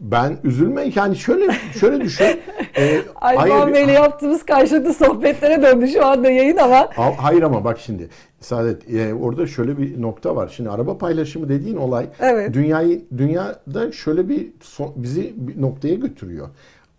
[0.00, 2.26] Ben üzülme yani şöyle şöyle düşün.
[2.78, 6.88] E, Ayman Bey'le yaptığımız karşılıklı sohbetlere döndü şu anda yayın ama.
[7.16, 8.08] Hayır ama bak şimdi
[8.46, 10.52] Saadet e, orada şöyle bir nokta var.
[10.56, 12.54] Şimdi araba paylaşımı dediğin olay evet.
[12.54, 16.48] dünyayı dünyada şöyle bir son, bizi bir noktaya götürüyor.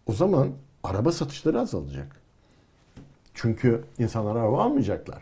[0.07, 0.47] O zaman
[0.83, 2.07] araba satışları azalacak.
[3.33, 5.21] Çünkü insanlar araba almayacaklar.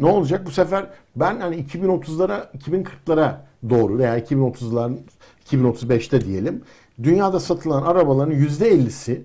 [0.00, 0.86] Ne olacak bu sefer
[1.16, 3.34] ben hani 2030'lara 2040'lara
[3.70, 4.96] doğru veya 2030'ların
[5.50, 6.62] 2035'te diyelim
[7.02, 9.20] dünyada satılan arabaların %50'si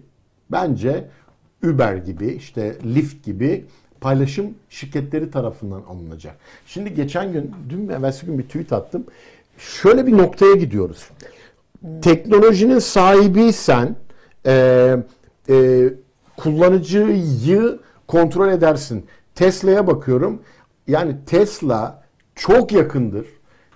[0.52, 1.10] bence
[1.64, 3.66] Uber gibi işte Lyft gibi
[4.02, 6.36] paylaşım şirketleri tarafından alınacak.
[6.66, 9.04] Şimdi geçen gün, dün ve evvelsi gün bir tweet attım.
[9.58, 11.10] Şöyle bir noktaya gidiyoruz.
[12.02, 13.96] Teknolojinin sahibiysen
[14.46, 14.98] e,
[15.50, 15.84] e,
[16.38, 19.06] kullanıcıyı kontrol edersin.
[19.36, 20.42] Tesla'ya bakıyorum.
[20.88, 22.04] Yani Tesla
[22.36, 23.26] çok yakındır.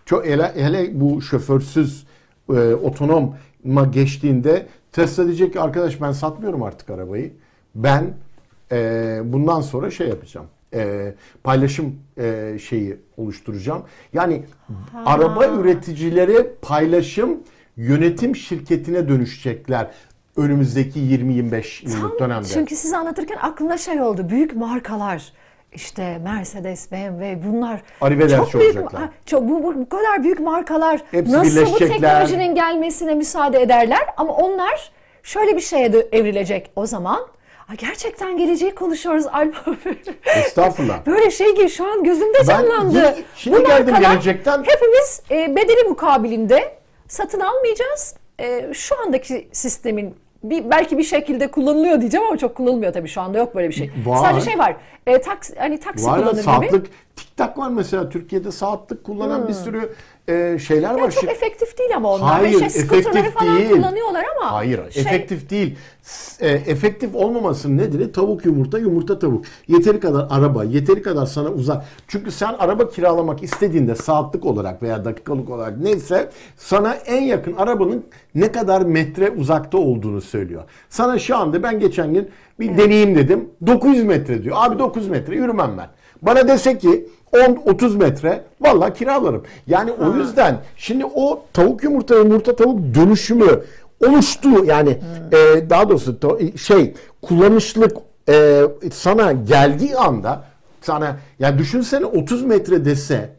[0.05, 2.05] Çok hele, hele bu şoförsüz
[2.49, 7.33] e, otonoma geçtiğinde Tesla diyecek ki arkadaş ben satmıyorum artık arabayı.
[7.75, 8.13] Ben
[8.71, 10.47] e, bundan sonra şey yapacağım.
[10.73, 11.13] E,
[11.43, 13.83] paylaşım e, şeyi oluşturacağım.
[14.13, 14.43] Yani
[14.91, 15.03] ha.
[15.05, 17.39] araba üreticileri paylaşım
[17.77, 19.91] yönetim şirketine dönüşecekler
[20.35, 22.47] önümüzdeki 20-25 yıllık dönemde.
[22.47, 24.29] Çünkü siz anlatırken aklımda şey oldu.
[24.29, 25.33] Büyük markalar
[25.73, 27.81] işte Mercedes, BMW bunlar
[28.29, 28.75] çok büyük
[29.25, 34.33] çok bu, bu, bu kadar büyük markalar Hepsi nasıl bu teknolojinin gelmesine müsaade ederler ama
[34.33, 34.91] onlar
[35.23, 37.19] şöyle bir şeye de evrilecek o zaman
[37.69, 39.55] Ay gerçekten geleceği konuşuyoruz Alp
[40.25, 40.99] Estağfurullah.
[41.05, 43.03] Böyle şey gibi şu an gözümde canlandı.
[43.03, 44.63] Ben şimdi Bu geldim gelecekten.
[44.63, 48.15] Hepimiz e, bedeli mukabilinde satın almayacağız.
[48.39, 53.21] E, şu andaki sistemin bir, belki bir şekilde kullanılıyor diyeceğim ama çok kullanılmıyor tabii şu
[53.21, 53.91] anda yok böyle bir şey.
[54.05, 54.17] Var.
[54.17, 54.75] Sadece şey var.
[55.07, 56.87] E, taks, hani taksi var kullanır saatlik, gibi.
[57.15, 59.47] TikTok var mesela Türkiye'de saatlik kullanan hmm.
[59.47, 59.95] bir sürü
[60.27, 61.11] e, şeyler yani var.
[61.11, 62.27] Çok efektif değil ama onlar.
[62.27, 63.69] Hayır, şey, efektif falan değil.
[63.69, 64.51] kullanıyorlar ama.
[64.51, 65.03] Hayır, şey...
[65.03, 65.75] efektif değil.
[66.39, 69.45] E, efektif olmamasının nedeni tavuk yumurta, yumurta tavuk.
[69.67, 71.85] Yeteri kadar araba, yeteri kadar sana uzak.
[72.07, 78.05] Çünkü sen araba kiralamak istediğinde saatlik olarak veya dakikalık olarak neyse sana en yakın arabanın
[78.35, 80.63] ne kadar metre uzakta olduğunu söylüyor.
[80.89, 82.79] Sana şu anda ben geçen gün bir evet.
[82.79, 83.49] deneyim dedim.
[83.67, 84.55] 900 metre diyor.
[84.59, 85.87] Abi 900 metre yürümem ben.
[86.21, 89.43] Bana dese ki 10-30 metre valla kiralarım.
[89.67, 89.95] Yani ha.
[90.05, 93.61] o yüzden şimdi o tavuk yumurta yumurta tavuk dönüşümü
[94.07, 94.65] oluştu.
[94.65, 94.97] Yani
[95.31, 97.97] e, daha doğrusu to, şey kullanışlık
[98.29, 98.61] e,
[98.93, 100.43] sana geldiği anda
[100.81, 103.29] sana yani düşünsene 30 metre dese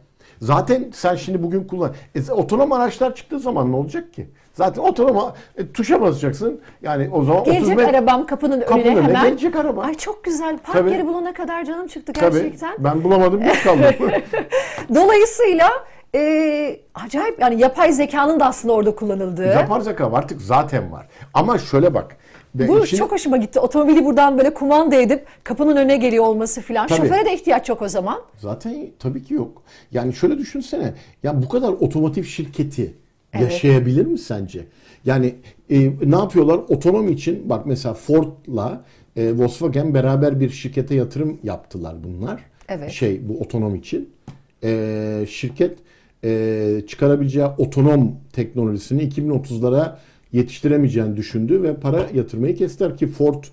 [0.41, 4.27] zaten sen şimdi bugün kullan e, otonom araçlar çıktığı zaman ne olacak ki?
[4.57, 6.61] Zaten otonom e, tuşa basacaksın.
[6.81, 9.23] Yani o zaman gelecek 30 metre, arabam kapının, kapının önüne, hemen.
[9.23, 9.81] Gelecek araba.
[9.81, 10.57] Ay çok güzel.
[10.57, 10.91] Park Tabii.
[10.91, 12.75] yeri bulana kadar canım çıktı gerçekten.
[12.75, 12.83] Tabii.
[12.83, 13.95] Ben bulamadım geç kaldım.
[14.95, 15.69] Dolayısıyla
[16.15, 19.47] e, acayip yani yapay zekanın da aslında orada kullanıldığı.
[19.47, 21.07] Yapay zeka artık zaten var.
[21.33, 22.17] Ama şöyle bak.
[22.53, 22.97] Bu işin...
[22.97, 23.59] çok hoşuma gitti.
[23.59, 26.87] Otomobili buradan böyle kumanda edip kapının önüne geliyor olması filan.
[26.87, 28.21] Şoföre de ihtiyaç yok o zaman.
[28.37, 29.61] Zaten tabii ki yok.
[29.91, 30.93] Yani şöyle düşünsene.
[31.23, 32.93] Ya bu kadar otomotiv şirketi
[33.39, 33.51] evet.
[33.51, 34.65] yaşayabilir mi sence?
[35.05, 35.35] Yani
[35.69, 36.57] e, ne yapıyorlar?
[36.57, 38.85] Otonom için bak mesela Ford'la
[39.15, 42.41] e, Volkswagen beraber bir şirkete yatırım yaptılar bunlar.
[42.69, 42.91] Evet.
[42.91, 44.09] Şey bu otonom için.
[44.63, 45.77] E, şirket
[46.23, 49.95] e, çıkarabileceği otonom teknolojisini 2030'lara
[50.33, 53.43] yetiştiremeyeceğini düşündü ve para yatırmayı kestiler ki Ford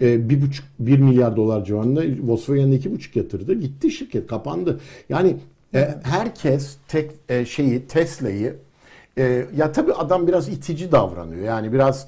[0.00, 3.54] e, bir buçuk bir milyar dolar civarında Volkswagen'de iki buçuk yatırdı.
[3.54, 4.80] Gitti şirket kapandı.
[5.08, 5.36] Yani
[5.74, 8.56] e, herkes tek e, şeyi Tesla'yı
[9.18, 11.44] E, ya tabii adam biraz itici davranıyor.
[11.44, 12.06] Yani biraz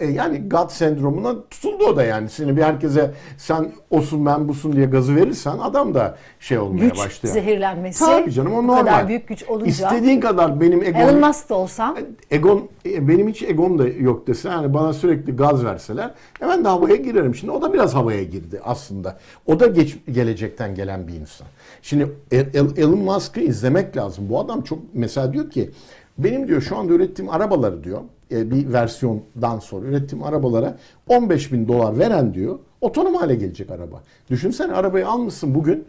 [0.00, 2.28] e, yani God sendromuna tutuldu o da yani.
[2.28, 6.98] Seni bir herkese sen olsun ben busun diye gazı verirsen adam da şey olmaya güç
[6.98, 7.34] başlıyor.
[7.34, 8.04] zehirlenmesi.
[8.04, 8.78] Tabii canım o normal.
[8.78, 9.70] kadar büyük güç olunca.
[9.70, 11.00] İstediğin kadar benim egom...
[11.00, 11.96] Elon Musk da olsam.
[12.30, 16.68] Egon, e, benim hiç egom da yok dese yani bana sürekli gaz verseler hemen de
[16.68, 17.34] havaya girerim.
[17.34, 19.18] Şimdi o da biraz havaya girdi aslında.
[19.46, 21.46] O da geç, gelecekten gelen bir insan.
[21.82, 22.08] Şimdi
[22.76, 24.24] Elon Musk'ı izlemek lazım.
[24.28, 25.70] Bu adam çok mesela diyor ki
[26.18, 28.00] benim diyor şu anda ürettiğim arabaları diyor
[28.30, 34.02] e, bir versiyondan sonra ürettiğim arabalara 15 bin dolar veren diyor otonom hale gelecek araba.
[34.30, 35.84] Düşünsene arabayı almışsın bugün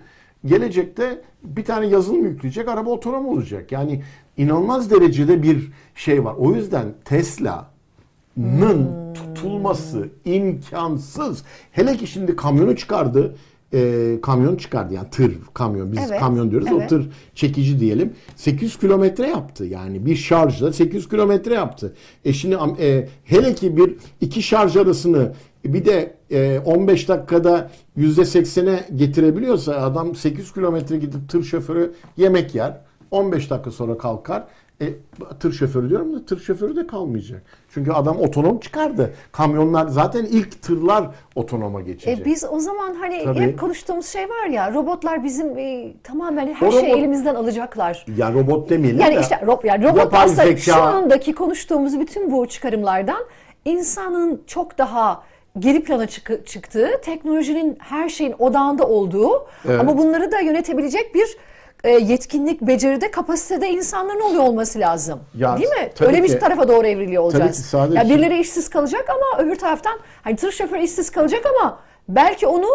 [0.46, 3.72] gelecekte bir tane yazılım yükleyecek araba otonom olacak.
[3.72, 4.04] Yani
[4.38, 6.36] inanılmaz derecede bir şey var.
[6.38, 11.44] O yüzden Tesla'nın tutulması imkansız.
[11.72, 13.36] Hele ki şimdi kamyonu çıkardı
[13.74, 14.94] e, kamyon çıkardı.
[14.94, 15.92] Yani tır kamyon.
[15.92, 16.84] Biz evet, kamyon diyoruz evet.
[16.84, 18.14] o tır çekici diyelim.
[18.36, 19.66] 800 kilometre yaptı.
[19.66, 21.94] Yani bir şarjla 800 kilometre yaptı.
[22.26, 25.32] E şimdi e, hele ki bir iki şarj arasını
[25.66, 32.82] bir de e, 15 dakikada %80'e getirebiliyorsa adam 800 kilometre gidip tır şoförü yemek yer.
[33.12, 34.48] 15 dakika sonra kalkar
[34.84, 34.94] e,
[35.40, 37.42] tır şoförü diyorum da tır şoförü de kalmayacak.
[37.74, 39.14] Çünkü adam otonom çıkardı.
[39.32, 42.20] Kamyonlar zaten ilk tırlar otonoma geçecek.
[42.20, 43.40] E biz o zaman hani Tabii.
[43.40, 48.06] hep konuştuğumuz şey var ya robotlar bizim e, tamamen her şeyi elimizden alacaklar.
[48.18, 50.62] Ya robot demeyelim yani Işte, ro yani robot aslında zeka...
[50.62, 53.24] şu andaki konuştuğumuz bütün bu çıkarımlardan
[53.66, 55.24] insanın çok daha
[55.60, 59.80] geri plana çık çıktığı, teknolojinin her şeyin odağında olduğu evet.
[59.80, 61.38] ama bunları da yönetebilecek bir
[61.84, 65.20] e, yetkinlik, beceride, kapasitede insanların oluyor olması lazım.
[65.38, 65.92] Ya, Değil mi?
[66.00, 67.44] Öyle ki, bir tarafa doğru evriliyor olacağız.
[67.44, 68.00] Tabii ki sadece...
[68.00, 71.80] ya birileri işsiz kalacak ama öbür taraftan hani tır şoförü işsiz kalacak ama
[72.10, 72.68] belki onu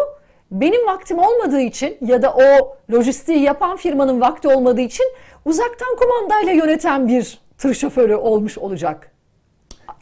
[0.51, 5.05] benim vaktim olmadığı için ya da o lojistiği yapan firmanın vakti olmadığı için
[5.45, 9.11] uzaktan kumandayla yöneten bir tır şoförü olmuş olacak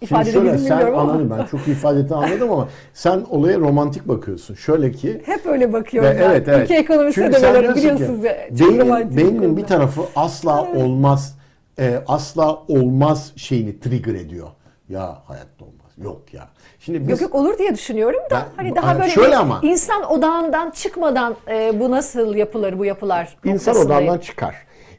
[0.02, 4.56] ifade şöyle sen anladın ben çok ifade ettiğini anladım ama sen olaya romantik bakıyorsun.
[4.56, 6.30] Şöyle ki hep öyle bakıyorum ve, ben.
[6.30, 6.64] Evet, evet.
[6.64, 8.22] Ülke ekonomisine de böyle biliyorsunuz.
[8.22, 10.84] Ki, beynin, beynin bir tarafı asla evet.
[10.84, 11.38] olmaz
[11.80, 14.48] e, asla olmaz şeyini trigger ediyor.
[14.90, 15.92] Ya hayatta olmaz.
[15.98, 16.48] Yok ya.
[16.80, 20.12] Şimdi biz, yok yok olur diye düşünüyorum da ben, hani daha böyle şöyle ama, insan
[20.12, 23.38] odağından çıkmadan e, bu nasıl yapılır bu yapılar?
[23.44, 24.56] İnsan odağından çıkar.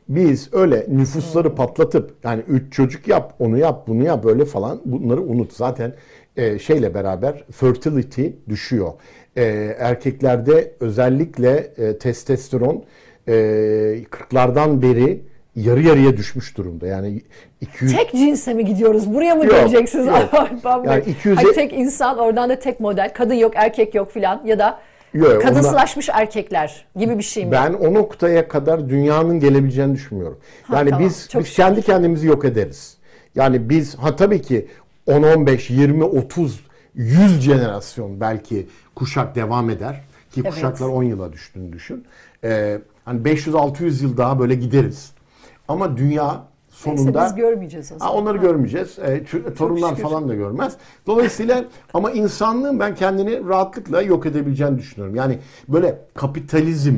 [0.08, 5.22] Biz öyle nüfusları patlatıp yani üç çocuk yap, onu yap, bunu yap böyle falan bunları
[5.22, 5.52] unut.
[5.52, 5.92] Zaten
[6.36, 8.92] e, şeyle beraber fertility düşüyor.
[9.36, 9.42] E,
[9.78, 12.84] erkeklerde özellikle e, testosteron
[13.28, 13.32] e,
[14.10, 15.20] 40'lardan beri
[15.56, 16.86] yarı yarıya düşmüş durumda.
[16.86, 17.22] Yani
[17.60, 19.14] 200 Tek cinse mi gidiyoruz?
[19.14, 20.06] Buraya mı yok, döneceksiniz?
[20.06, 20.30] Yok.
[20.86, 23.12] yani 200 Hayır, tek insan oradan da tek model.
[23.14, 24.78] Kadın yok, erkek yok filan ya da
[25.14, 27.52] Yok, Kadınsılaşmış ona, erkekler gibi bir şey mi?
[27.52, 30.38] Ben o noktaya kadar dünyanın gelebileceğini düşünmüyorum.
[30.72, 32.96] Yani ha, tamam, biz biz kendi kendimizi yok ederiz.
[33.34, 34.68] Yani biz ha tabii ki
[35.06, 36.60] 10 15 20 30
[36.94, 39.94] 100 jenerasyon belki kuşak devam eder
[40.32, 40.50] ki evet.
[40.50, 42.04] kuşaklar 10 yıla düştüğünü düşün.
[42.44, 45.12] Ee, hani 500 600 yıl daha böyle gideriz.
[45.68, 46.44] Ama dünya
[46.78, 48.14] sonunda Neyse biz görmeyeceğiz o zaman.
[48.14, 48.42] onları ha.
[48.42, 48.98] görmeyeceğiz.
[48.98, 49.24] E,
[49.54, 50.76] torunlar falan da görmez.
[51.06, 51.64] Dolayısıyla
[51.94, 55.16] ama insanlığın ben kendini rahatlıkla yok edebileceğini düşünüyorum.
[55.16, 56.96] Yani böyle kapitalizm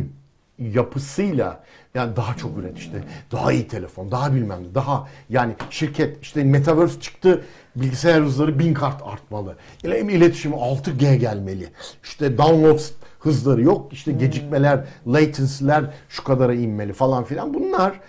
[0.59, 1.61] yapısıyla
[1.95, 6.45] yani daha çok üret işte daha iyi telefon daha bilmem ne daha yani şirket işte
[6.45, 7.45] metaverse çıktı
[7.77, 9.57] bilgisayar hızları bin kart artmalı.
[9.83, 11.69] Yani iletişimi 6G gelmeli.
[12.05, 12.81] İşte download
[13.21, 13.93] hızları yok.
[13.93, 17.55] İşte gecikmeler, latency'ler şu kadara inmeli falan filan.
[17.55, 18.01] Bunlar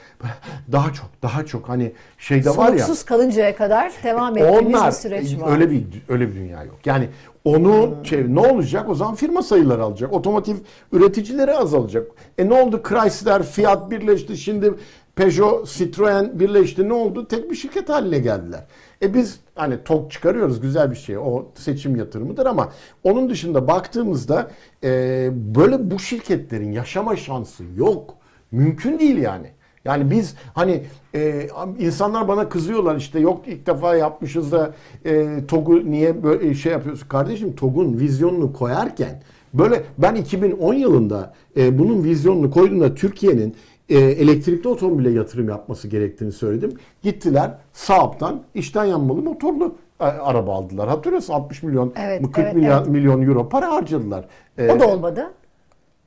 [0.72, 2.80] daha çok daha çok hani şeyde var ya.
[2.80, 5.52] Soluksuz kalıncaya kadar devam ettiğimiz onlar, bir süreç var.
[5.52, 6.80] Öyle bir öyle bir dünya yok.
[6.86, 7.10] Yani
[7.44, 8.06] onu hmm.
[8.06, 8.90] şey, ne olacak?
[8.90, 10.14] O zaman firma sayıları alacak.
[10.14, 10.56] Otomotiv
[10.92, 12.08] üreticileri azalacak.
[12.38, 12.82] E ne oldu?
[12.90, 14.38] Chrysler, Fiat birleşti.
[14.38, 14.74] Şimdi
[15.22, 16.90] Peugeot, Citroen birleşti.
[16.90, 17.28] Ne oldu?
[17.28, 18.66] Tek bir şirket haline geldiler.
[19.02, 21.18] E biz hani tok çıkarıyoruz güzel bir şey.
[21.18, 22.72] O seçim yatırımıdır ama
[23.04, 24.52] onun dışında baktığımızda
[24.84, 28.14] e, böyle bu şirketlerin yaşama şansı yok.
[28.52, 29.48] Mümkün değil yani.
[29.86, 30.84] Yani biz hani
[31.16, 31.48] e,
[31.80, 34.74] insanlar bana kızıyorlar işte yok ilk defa yapmışız da
[35.06, 37.08] e, TOG'u niye böyle şey yapıyorsun?
[37.08, 43.56] Kardeşim TOG'un vizyonunu koyarken böyle ben 2010 yılında e, bunun vizyonunu koyduğumda Türkiye'nin
[43.92, 46.74] e, elektrikli otomobile yatırım yapması gerektiğini söyledim.
[47.04, 50.90] Gittiler Saab'dan içten yanmalı motorlu e, araba aldılar.
[50.90, 52.88] Hatırlıyorsun 60 milyon, evet, 40 evet, milyon, evet.
[52.88, 54.26] milyon euro para harcadılar.
[54.58, 55.32] E, o da olmadı.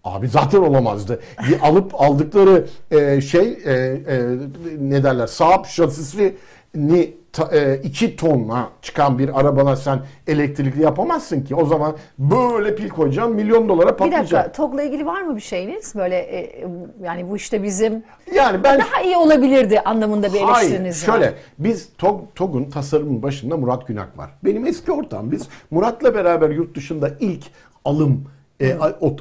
[0.05, 1.21] Abi zaten olamazdı.
[1.63, 4.37] alıp aldıkları e, şey e, e,
[4.81, 6.37] ne derler Saab şasisi
[6.75, 7.15] ni
[7.83, 11.55] 2 tonla çıkan bir arabana sen elektrikli yapamazsın ki.
[11.55, 14.31] O zaman böyle pil koyacağım milyon dolara patlayacak.
[14.31, 15.95] Bir dakika TOG'la ilgili var mı bir şeyiniz?
[15.95, 16.67] Böyle e,
[17.03, 18.03] yani bu işte bizim
[18.35, 23.57] yani ben daha iyi olabilirdi anlamında bir eleştiriniz hayır, şöyle biz TOG, TOG'un tasarımın başında
[23.57, 24.31] Murat Günak var.
[24.45, 25.33] Benim eski ortağım.
[25.33, 27.45] Biz Murat'la beraber yurt dışında ilk
[27.85, 28.25] alım
[28.61, 28.75] e,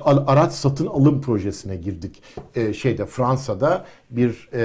[0.06, 2.24] araç satın alım projesine girdik.
[2.56, 4.62] E, şeyde Fransa'da bir e,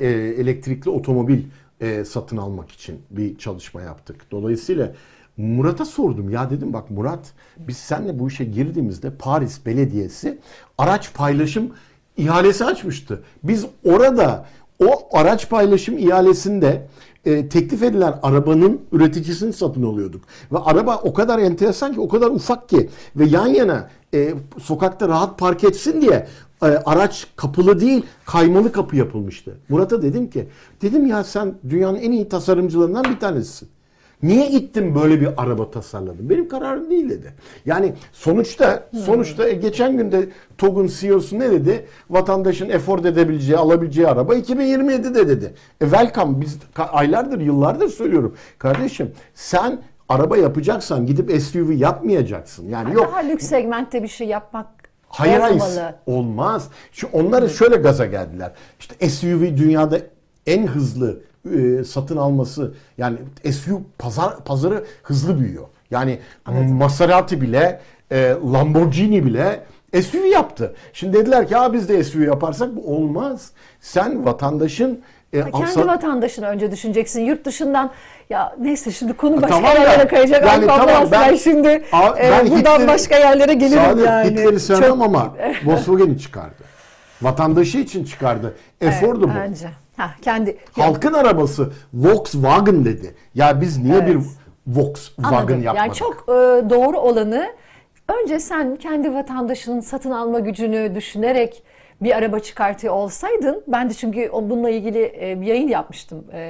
[0.00, 0.08] e,
[0.40, 1.42] elektrikli otomobil
[1.82, 4.30] e, satın almak için bir çalışma yaptık.
[4.30, 4.92] Dolayısıyla
[5.36, 10.38] Murat'a sordum ya dedim bak Murat biz seninle bu işe girdiğimizde Paris Belediyesi
[10.78, 11.70] araç paylaşım
[12.16, 13.22] ihalesi açmıştı.
[13.42, 14.46] Biz orada
[14.84, 16.86] o araç paylaşım ihalesinde
[17.24, 20.24] e, teklif edilen arabanın üreticisini satın alıyorduk.
[20.52, 25.08] Ve araba o kadar enteresan ki o kadar ufak ki ve yan yana e, sokakta
[25.08, 26.26] rahat park etsin diye
[26.66, 29.58] araç kapılı değil kaymalı kapı yapılmıştı.
[29.68, 30.48] Murat'a dedim ki
[30.82, 33.68] dedim ya sen dünyanın en iyi tasarımcılarından bir tanesisin.
[34.22, 36.30] Niye gittin böyle bir araba tasarladın?
[36.30, 37.32] Benim kararım değil dedi.
[37.66, 41.86] Yani sonuçta sonuçta e, geçen günde TOG'un CEO'su ne dedi?
[42.10, 45.54] Vatandaşın efor edebileceği, alabileceği araba 2027'de dedi.
[45.80, 48.36] E welcome biz aylardır, yıllardır söylüyorum.
[48.58, 52.68] Kardeşim sen araba yapacaksan gidip SUV yapmayacaksın.
[52.68, 53.06] Yani yok.
[53.06, 54.81] Daha lüks segmentte bir şey yapmak
[55.12, 55.62] Hayır hayır
[56.06, 56.68] olmaz.
[56.92, 58.52] Şu onları şöyle gaza geldiler.
[58.80, 59.98] İşte SUV dünyada
[60.46, 61.20] en hızlı
[61.54, 63.18] e, satın alması yani
[63.52, 65.66] SUV pazar pazarı hızlı büyüyor.
[65.90, 66.18] Yani
[66.52, 66.70] evet.
[66.70, 69.64] Maserati bile e, Lamborghini bile
[70.02, 70.74] SUV yaptı.
[70.92, 73.50] Şimdi dediler ki biz de SUV yaparsak bu olmaz.
[73.80, 75.02] Sen vatandaşın
[75.32, 75.86] e, kendi alsa...
[75.86, 77.20] vatandaşını önce düşüneceksin.
[77.20, 77.90] Yurt dışından
[78.30, 80.46] ya neyse şimdi konu başka tamam yerlere kayacak.
[80.46, 84.30] Yani tamam ben, şimdi a, e, ben buradan Hitler'i, başka yerlere gelirim yani.
[84.30, 85.02] Hitler'i sevmem Çok...
[85.02, 86.62] ama Volkswagen'i çıkardı.
[87.22, 88.54] Vatandaşı için çıkardı.
[88.80, 89.40] Efordu evet, bu.
[89.40, 89.68] Bence.
[89.96, 91.18] Ha, kendi halkın yok.
[91.18, 93.14] arabası Volkswagen dedi.
[93.34, 94.08] Ya biz niye evet.
[94.08, 94.18] bir
[94.66, 95.62] Volkswagen Anladım.
[95.62, 95.86] yapmadık?
[95.86, 97.52] Yani çok e, doğru olanı
[98.08, 101.62] önce sen kendi vatandaşının satın alma gücünü düşünerek
[102.04, 106.40] bir araba çıkartıyor olsaydın ben de çünkü bununla ilgili e, bir yayın yapmıştım e,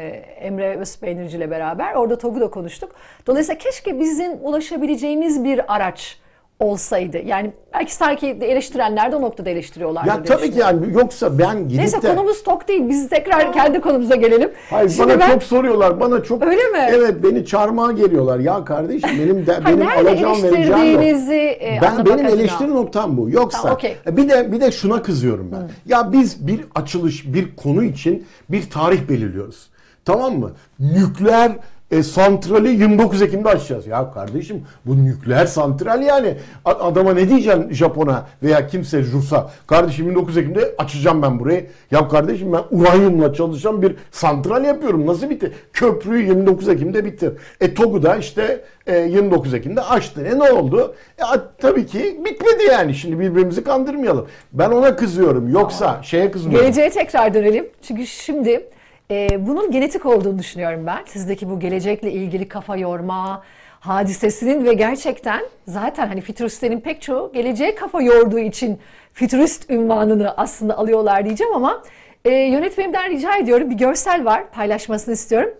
[0.40, 1.94] Emre Özpeynirci ile beraber.
[1.94, 2.94] Orada TOG'u da konuştuk.
[3.26, 6.18] Dolayısıyla keşke bizim ulaşabileceğimiz bir araç
[6.62, 7.18] olsaydı.
[7.18, 10.04] Yani belki sanki eleştirenler de o noktada eleştiriyorlar.
[10.04, 12.14] Ya tabii ki yani yoksa ben gidip Neyse de...
[12.14, 12.88] konumuz tok değil.
[12.88, 14.50] Biz tekrar kendi konumuza gelelim.
[14.70, 15.30] Hayır Şimdi bana ben...
[15.30, 16.00] çok soruyorlar.
[16.00, 16.86] Bana çok Öyle mi?
[16.88, 18.38] Evet beni çarmıha geliyorlar.
[18.38, 21.32] Ya kardeşim benim de benim alacağım vereceğim yok.
[21.62, 23.30] E, ben benim eleştiri noktam bu.
[23.30, 23.96] Yoksa tamam, okay.
[24.06, 25.56] bir de bir de şuna kızıyorum ben.
[25.56, 25.68] Hı.
[25.86, 29.70] Ya biz bir açılış bir konu için bir tarih belirliyoruz.
[30.04, 30.52] Tamam mı?
[30.80, 31.52] Nükleer
[31.92, 33.86] e, santrali 29 Ekim'de açacağız.
[33.86, 36.34] Ya kardeşim bu nükleer santral yani.
[36.64, 39.50] Adama ne diyeceksin Japon'a veya kimse Rus'a?
[39.66, 41.66] Kardeşim 29 Ekim'de açacağım ben burayı.
[41.90, 45.06] Ya kardeşim ben uranyumla çalışan bir santral yapıyorum.
[45.06, 45.52] Nasıl bitti?
[45.72, 47.32] Köprüyü 29 Ekim'de bitir.
[47.60, 50.22] E TOG'u da işte e, 29 Ekim'de açtı.
[50.26, 50.94] E ne oldu?
[51.18, 51.22] E,
[51.58, 52.94] tabii ki bitmedi yani.
[52.94, 54.26] Şimdi birbirimizi kandırmayalım.
[54.52, 55.48] Ben ona kızıyorum.
[55.48, 56.66] Yoksa şeye kızmıyorum.
[56.66, 57.66] Geleceğe tekrar dönelim.
[57.82, 58.68] Çünkü şimdi
[59.12, 60.98] e, bunun genetik olduğunu düşünüyorum ben.
[61.06, 63.42] Sizdeki bu gelecekle ilgili kafa yorma
[63.80, 68.78] hadisesinin ve gerçekten zaten hani fütüristlerin pek çoğu geleceğe kafa yorduğu için
[69.12, 71.82] fütürist ünvanını aslında alıyorlar diyeceğim ama
[72.24, 75.54] e, yönetmenimden rica ediyorum bir görsel var paylaşmasını istiyorum.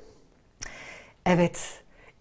[1.26, 1.60] Evet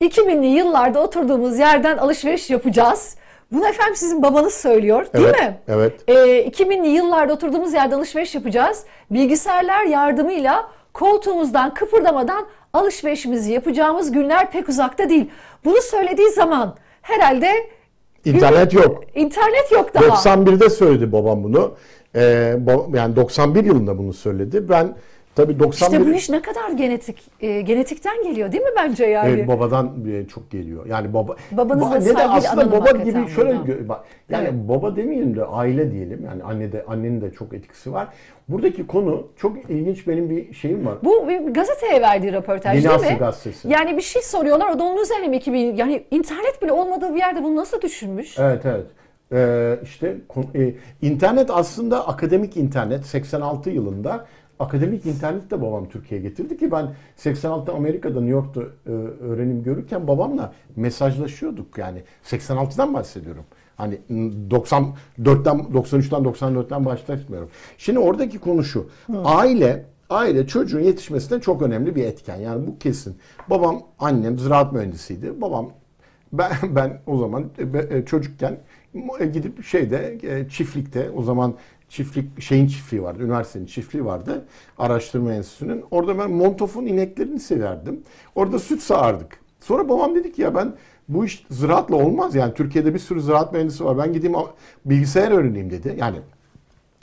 [0.02, 3.16] 2000'li yıllarda oturduğumuz yerden alışveriş yapacağız.
[3.52, 5.58] Bunu efendim sizin babanız söylüyor değil evet, mi?
[5.68, 5.94] Evet.
[6.08, 6.14] E,
[6.48, 8.86] 2000'li yıllarda oturduğumuz yerde alışveriş yapacağız.
[9.12, 15.30] Bilgisayarlar yardımıyla koltuğumuzdan kıpırdamadan alışverişimizi yapacağımız günler pek uzakta değil.
[15.66, 17.52] Bunu söylediği zaman herhalde
[18.26, 19.04] İnternet yok.
[19.16, 20.06] İnternet yok daha.
[20.06, 21.76] 91'de söyledi babam bunu.
[22.16, 22.58] Ee,
[22.94, 24.70] yani 91 yılında bunu söyledi.
[24.70, 24.96] Ben
[25.42, 29.30] Tabii 91 İşte bu iş ne kadar genetik e, genetikten geliyor değil mi bence yani?
[29.30, 30.86] Evet babadan e, çok geliyor.
[30.86, 34.54] Yani baba Babanızla ba, ne de aslında baba gibi şöyle bak yani evet.
[34.54, 36.26] baba demeyelim de aile diyelim.
[36.26, 38.08] Yani anne de annenin de çok etkisi var.
[38.50, 40.96] Buradaki konu çok ilginç benim bir şeyim var.
[41.04, 43.20] Bu bir gazeteye verdiği röportaj Yeni değil mi?
[43.20, 43.68] gazetesi.
[43.70, 47.20] Yani bir şey soruyorlar o da onun üzerine mi 2000 yani internet bile olmadığı bir
[47.20, 48.40] yerde bunu nasıl düşünmüş?
[48.40, 48.86] Evet evet.
[49.34, 50.18] Ee, işte
[50.56, 54.26] e, internet aslında akademik internet 86 yılında
[54.62, 58.92] akademik internet de babam Türkiye'ye getirdi ki ben 86'da Amerika'da New York'ta e,
[59.24, 63.44] öğrenim görürken babamla mesajlaşıyorduk yani 86'dan bahsediyorum.
[63.76, 64.00] Hani
[64.50, 67.50] 94'ten 93'ten 94'ten başlatmıyorum.
[67.78, 68.90] Şimdi oradaki konu şu.
[69.08, 69.22] Hı.
[69.24, 72.36] Aile aile çocuğun yetişmesinde çok önemli bir etken.
[72.36, 73.18] Yani bu kesin.
[73.50, 75.42] Babam, annem ziraat mühendisiydi.
[75.42, 75.72] Babam
[76.34, 78.58] ben, ben o zaman e, e, çocukken
[79.34, 80.18] gidip şeyde
[80.50, 81.56] çiftlikte o zaman
[81.92, 83.24] çiftlik şeyin çiftliği vardı.
[83.24, 84.46] Üniversitenin çiftliği vardı.
[84.78, 85.86] Araştırma enstitüsünün.
[85.92, 88.00] Orada ben Montof'un ineklerini severdim.
[88.36, 89.40] Orada süt sağardık.
[89.60, 90.74] Sonra babam dedi ki ya ben
[91.08, 92.36] bu iş ziraatla olmaz.
[92.36, 93.98] Yani Türkiye'de bir sürü ziraat mühendisi var.
[93.98, 94.36] Ben gideyim
[94.86, 95.96] bilgisayar öğreneyim dedi.
[95.98, 96.18] Yani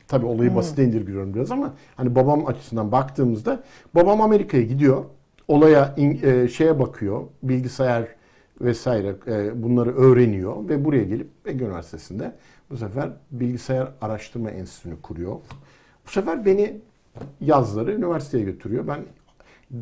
[0.09, 3.63] tabii olayı basite indirgiyorum biraz ama hani babam açısından baktığımızda
[3.95, 5.05] babam Amerika'ya gidiyor.
[5.49, 7.23] Olaya e, şeye bakıyor.
[7.43, 8.05] Bilgisayar
[8.61, 12.33] vesaire e, bunları öğreniyor ve buraya gelip Ege Üniversitesi'nde
[12.71, 15.37] bu sefer bilgisayar araştırma enstitüsünü kuruyor.
[16.07, 16.81] Bu sefer beni
[17.41, 18.87] yazları üniversiteye götürüyor.
[18.87, 19.05] Ben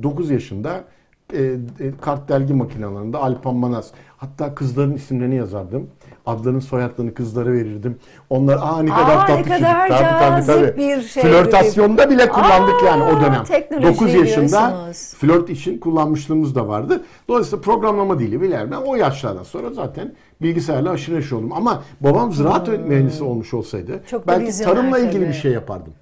[0.03, 0.85] 9 yaşında
[1.33, 1.59] e, e,
[2.01, 3.91] kart delgi makinelerinde Alpan Manas.
[4.17, 5.91] Hatta kızların isimlerini yazardım.
[6.27, 7.99] Adlarının soyadlarını kızlara verirdim.
[8.31, 10.01] Onlar aa ne kadar aa, tatlı ne kadar çocuk.
[10.01, 10.77] Tabii, tabii, tabii.
[10.77, 11.23] bir şey.
[11.23, 13.45] Flörtasyonda bile kullandık aa, yani o dönem.
[13.83, 17.05] 9 yaşında flört için kullanmışlığımız da vardı.
[17.29, 18.71] Dolayısıyla programlama dili biler.
[18.71, 20.13] Ben o yaşlardan sonra zaten
[20.43, 21.53] bilgisayarla aşırı neşir oldum.
[21.53, 22.89] Ama babam ziraat hmm.
[22.89, 25.29] mühendisi olmuş olsaydı Çok belki tarımla ilgili tabii.
[25.29, 25.93] bir şey yapardım.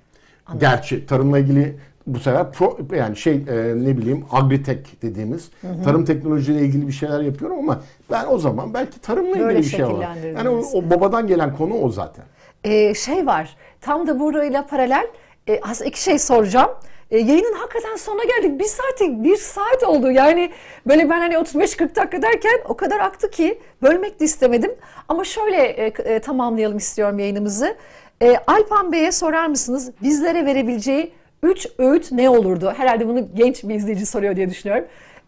[0.46, 0.68] Anladım.
[0.68, 5.82] Gerçi tarımla ilgili bu sefer pro, yani şey e, ne bileyim agritek dediğimiz hı hı.
[5.84, 7.80] tarım teknolojiyle ilgili bir şeyler yapıyorum ama
[8.10, 10.16] ben o zaman belki tarımla ilgili bir şey var.
[10.36, 12.24] Yani o, o babadan gelen konu o zaten.
[12.64, 15.06] Ee, şey var tam da burayla paralel
[15.48, 16.70] e, aslında iki şey soracağım.
[17.10, 18.60] E, yayının hakikaten sonuna geldik.
[18.60, 20.10] Bir saat, bir saat oldu.
[20.10, 20.52] Yani
[20.86, 24.74] böyle ben hani 35-40 dakika derken o kadar aktı ki bölmek de istemedim.
[25.08, 27.76] Ama şöyle e, e, tamamlayalım istiyorum yayınımızı.
[28.22, 29.90] E, Alpan Bey'e sorar mısınız?
[30.02, 31.12] Bizlere verebileceği
[31.44, 32.72] 3 öğüt ne olurdu?
[32.76, 34.84] Herhalde bunu genç bir izleyici soruyor diye düşünüyorum.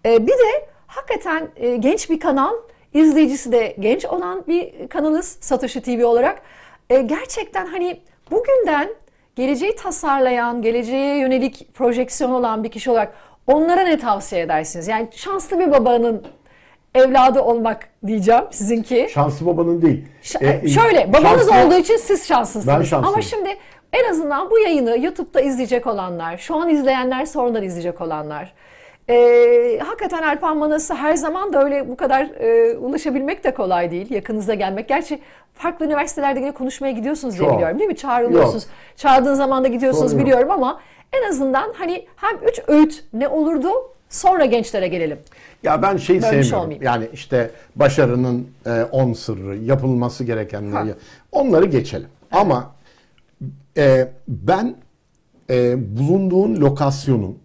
[0.06, 2.54] E, bir de hakikaten e, genç bir kanal,
[2.94, 6.42] izleyicisi de genç olan bir kanalız Satoshi TV olarak.
[6.90, 8.00] E, gerçekten hani
[8.30, 8.88] bugünden
[9.36, 13.12] geleceği tasarlayan, geleceğe yönelik projeksiyon olan bir kişi olarak
[13.46, 14.88] onlara ne tavsiye edersiniz?
[14.88, 16.22] Yani şanslı bir babanın
[16.94, 19.08] evladı olmak diyeceğim sizinki.
[19.12, 20.04] Şanslı babanın değil.
[20.22, 22.66] Ş- e, şöyle babanız şanslı, olduğu için siz şanslısınız.
[22.66, 23.14] Ben şanslıyım.
[23.14, 23.48] Ama şimdi
[23.98, 28.52] en azından bu yayını YouTube'da izleyecek olanlar, şu an izleyenler sonradan izleyecek olanlar.
[29.08, 34.10] Ee, hakikaten Alpan Manası her zaman da öyle bu kadar e, ulaşabilmek de kolay değil.
[34.10, 34.88] Yakınızda gelmek.
[34.88, 35.20] Gerçi
[35.54, 37.96] farklı üniversitelerde yine konuşmaya gidiyorsunuz diye biliyorum değil mi?
[37.96, 38.62] Çağrılıyorsunuz.
[38.62, 38.72] Yok.
[38.96, 40.56] Çağırdığın zaman da gidiyorsunuz Sorun biliyorum yok.
[40.56, 40.80] ama
[41.12, 43.68] en azından hani hem üç öğüt ne olurdu
[44.10, 45.18] sonra gençlere gelelim.
[45.62, 46.58] Ya ben şey Bölmüş sevmiyorum.
[46.58, 46.84] Olmayayım.
[46.84, 48.48] Yani işte başarının
[48.92, 50.90] 10 e, sırrı, yapılması gerekenleri.
[50.90, 50.96] Ha.
[51.32, 52.08] Onları geçelim.
[52.32, 52.42] Evet.
[52.42, 52.75] Ama
[53.76, 54.76] e, ben
[55.50, 57.38] e, bulunduğun lokasyonun,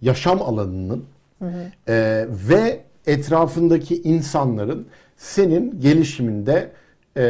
[0.00, 1.04] yaşam alanının
[1.38, 1.92] hı hı.
[1.92, 4.86] E, ve etrafındaki insanların
[5.16, 6.70] senin gelişiminde
[7.16, 7.22] e,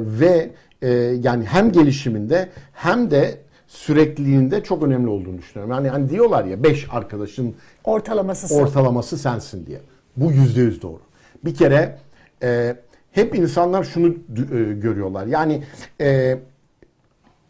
[0.00, 0.50] ve
[0.82, 0.88] e,
[1.22, 5.74] yani hem gelişiminde hem de sürekliliğinde çok önemli olduğunu düşünüyorum.
[5.74, 7.54] Yani hani diyorlar ya beş arkadaşın
[7.84, 9.80] ortalaması ortalaması sensin diye.
[10.16, 11.00] Bu yüzde yüz doğru.
[11.44, 11.98] Bir kere
[12.42, 12.76] e,
[13.12, 15.26] hep insanlar şunu e, görüyorlar.
[15.26, 15.62] Yani
[16.00, 16.38] e,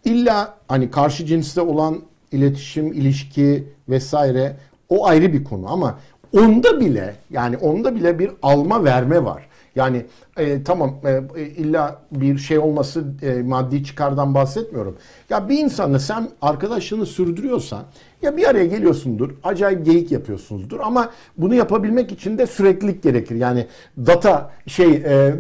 [0.04, 2.00] illa hani karşı cinsle olan
[2.32, 4.56] iletişim, ilişki vesaire
[4.88, 5.98] o ayrı bir konu ama
[6.36, 9.48] onda bile yani onda bile bir alma verme var.
[9.76, 10.94] Yani e, tamam
[11.36, 14.96] e, illa bir şey olması e, maddi çıkardan bahsetmiyorum.
[15.30, 17.84] Ya bir insanla sen arkadaşlığını sürdürüyorsan
[18.24, 23.36] ya bir araya geliyorsundur, acayip geyik yapıyorsunuzdur ama bunu yapabilmek için de süreklilik gerekir.
[23.36, 23.66] Yani
[23.98, 25.34] data şey e,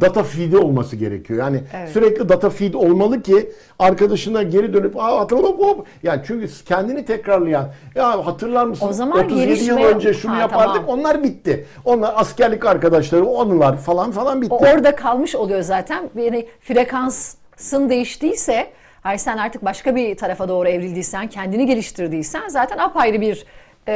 [0.00, 1.38] data feed'i olması gerekiyor.
[1.38, 1.88] Yani evet.
[1.88, 7.68] sürekli data feed olmalı ki arkadaşına geri dönüp aa hatırla hop yani çünkü kendini tekrarlayan
[7.94, 8.86] ya hatırlar mısın?
[8.88, 9.82] O zaman 37 gelişme...
[9.82, 10.74] yıl önce şunu ha, yapardık.
[10.74, 11.00] Tamam.
[11.00, 11.66] Onlar bitti.
[11.84, 14.54] Onlar askerlik arkadaşları, o anılar falan falan bitti.
[14.54, 16.10] O orada kalmış oluyor zaten.
[16.16, 18.66] Yani frekansın değiştiyse
[19.00, 23.44] Hayır sen artık başka bir tarafa doğru evrildiysen, kendini geliştirdiysen zaten apayrı bir
[23.88, 23.92] e,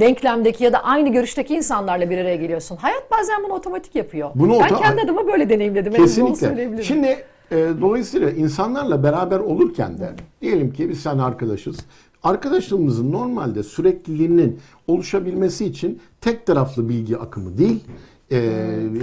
[0.00, 2.76] denklemdeki ya da aynı görüşteki insanlarla bir araya geliyorsun.
[2.76, 4.30] Hayat bazen bunu otomatik yapıyor.
[4.34, 5.92] Bunu ben kendi adıma böyle deneyimledim.
[5.92, 6.82] Kesinlikle.
[6.82, 10.10] Şimdi e, dolayısıyla insanlarla beraber olurken de
[10.40, 11.76] diyelim ki biz sen arkadaşız.
[12.22, 17.84] Arkadaşlığımızın normalde sürekliliğinin oluşabilmesi için tek taraflı bilgi akımı değil,
[18.32, 18.50] e,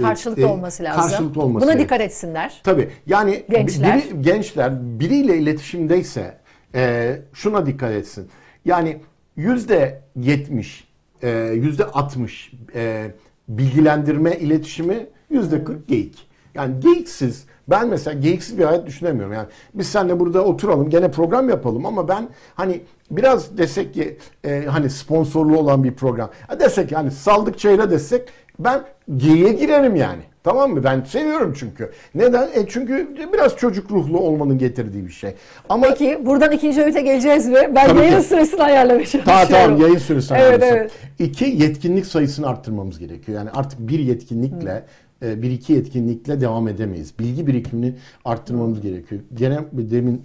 [0.00, 1.10] karşılıklı e, olması lazım.
[1.10, 1.66] Karşılıklı olması.
[1.66, 2.60] Buna dikkat etsinler.
[2.64, 2.90] Tabii.
[3.06, 6.38] Yani gençler, biri, gençler biriyle iletişimdeyse
[6.74, 8.28] e, şuna dikkat etsin.
[8.64, 9.00] Yani
[9.36, 10.88] yüzde yetmiş,
[11.22, 13.10] e, yüzde altmış e,
[13.48, 16.26] bilgilendirme iletişimi yüzde kırk geyik.
[16.54, 19.32] Yani geyiksiz ben mesela geyiksiz bir hayat düşünemiyorum.
[19.32, 24.64] Yani biz seninle burada oturalım gene program yapalım ama ben hani biraz desek ki e,
[24.68, 26.30] hani sponsorlu olan bir program.
[26.60, 28.80] Desek yani saldık çeyre desek ben
[29.16, 30.22] geyiğe girerim yani.
[30.44, 30.84] Tamam mı?
[30.84, 31.90] Ben seviyorum çünkü.
[32.14, 32.48] Neden?
[32.54, 35.34] E çünkü biraz çocuk ruhlu olmanın getirdiği bir şey.
[35.68, 37.70] Ama Peki buradan ikinci öğüte geleceğiz mi?
[37.74, 38.22] Ben Tabii yayın ki.
[38.22, 39.32] süresini ayarlamaya çalışıyorum.
[39.32, 40.92] Tamam tamam yayın süresini evet, evet.
[41.18, 43.38] İki, yetkinlik sayısını arttırmamız gerekiyor.
[43.38, 44.84] Yani artık bir yetkinlikle
[45.22, 47.18] e, bir iki etkinlikle devam edemeyiz.
[47.18, 47.94] Bilgi birikimini
[48.24, 49.20] arttırmamız gerekiyor.
[49.34, 50.22] Gene demin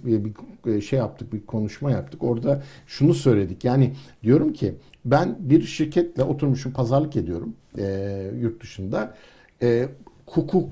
[0.66, 2.22] bir şey yaptık, bir konuşma yaptık.
[2.22, 3.64] Orada şunu söyledik.
[3.64, 4.74] Yani diyorum ki
[5.04, 9.14] ben bir şirketle oturmuşum pazarlık ediyorum e, yurt dışında.
[9.62, 9.88] E,
[10.26, 10.68] hukuk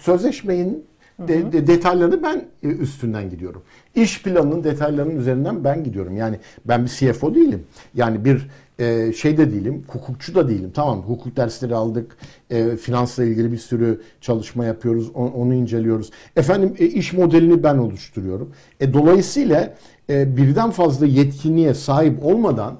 [0.00, 0.84] sözleşmenin
[1.28, 3.62] de, de, detaylarını ben e, üstünden gidiyorum.
[3.94, 6.16] İş planının detaylarının üzerinden ben gidiyorum.
[6.16, 7.64] Yani ben bir CFO değilim.
[7.94, 8.48] Yani bir
[8.78, 10.70] e, şey de değilim, hukukçu da değilim.
[10.74, 12.16] Tamam hukuk dersleri aldık,
[12.50, 16.10] e, finansla ilgili bir sürü çalışma yapıyoruz, on, onu inceliyoruz.
[16.36, 18.52] Efendim e, iş modelini ben oluşturuyorum.
[18.80, 19.74] E, dolayısıyla
[20.10, 22.78] e, birden fazla yetkinliğe sahip olmadan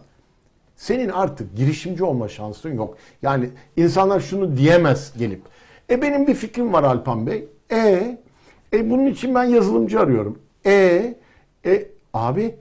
[0.81, 2.97] senin artık girişimci olma şansın yok.
[3.23, 5.43] Yani insanlar şunu diyemez gelip.
[5.91, 7.49] E benim bir fikrim var Alpan Bey.
[7.73, 8.19] E,
[8.73, 10.39] e bunun için ben yazılımcı arıyorum.
[10.67, 11.15] E,
[11.67, 12.55] e abi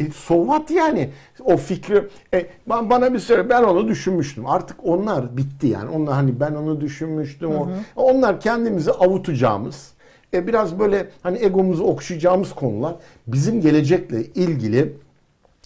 [0.00, 1.10] e, so what yani
[1.44, 6.40] o fikri e, bana bir süre ben onu düşünmüştüm artık onlar bitti yani onlar hani
[6.40, 7.70] ben onu düşünmüştüm hı hı.
[7.96, 9.92] O, onlar kendimizi avutacağımız
[10.34, 12.94] e, biraz böyle hani egomuzu okşayacağımız konular
[13.26, 14.92] bizim gelecekle ilgili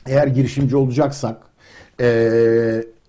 [0.09, 1.37] eğer girişimci olacaksak
[2.01, 2.07] e,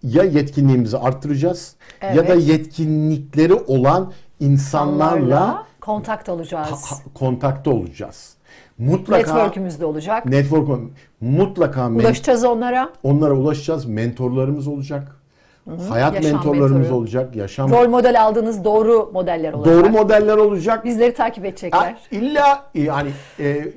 [0.03, 2.15] ya yetkinliğimizi arttıracağız evet.
[2.15, 6.69] ya da yetkinlikleri olan insanlarla, insanlarla kontakta olacağız.
[6.69, 8.37] Ha, ha, kontakta olacağız.
[8.77, 10.25] Mutlaka network'ümüzde olacak.
[10.25, 10.81] Network
[11.21, 12.89] mutlaka ulaşacağız onlara.
[13.03, 13.85] Onlara ulaşacağız.
[13.85, 15.17] Mentorlarımız olacak.
[15.65, 15.87] Hı-hı.
[15.89, 16.95] Hayat yaşam mentorlarımız mentoru.
[16.95, 17.35] olacak.
[17.35, 19.75] Yaşam rol model aldığınız doğru modeller olacak.
[19.75, 20.85] Doğru modeller olacak.
[20.85, 21.95] Bizleri takip edecekler.
[22.11, 23.67] İlla yani e,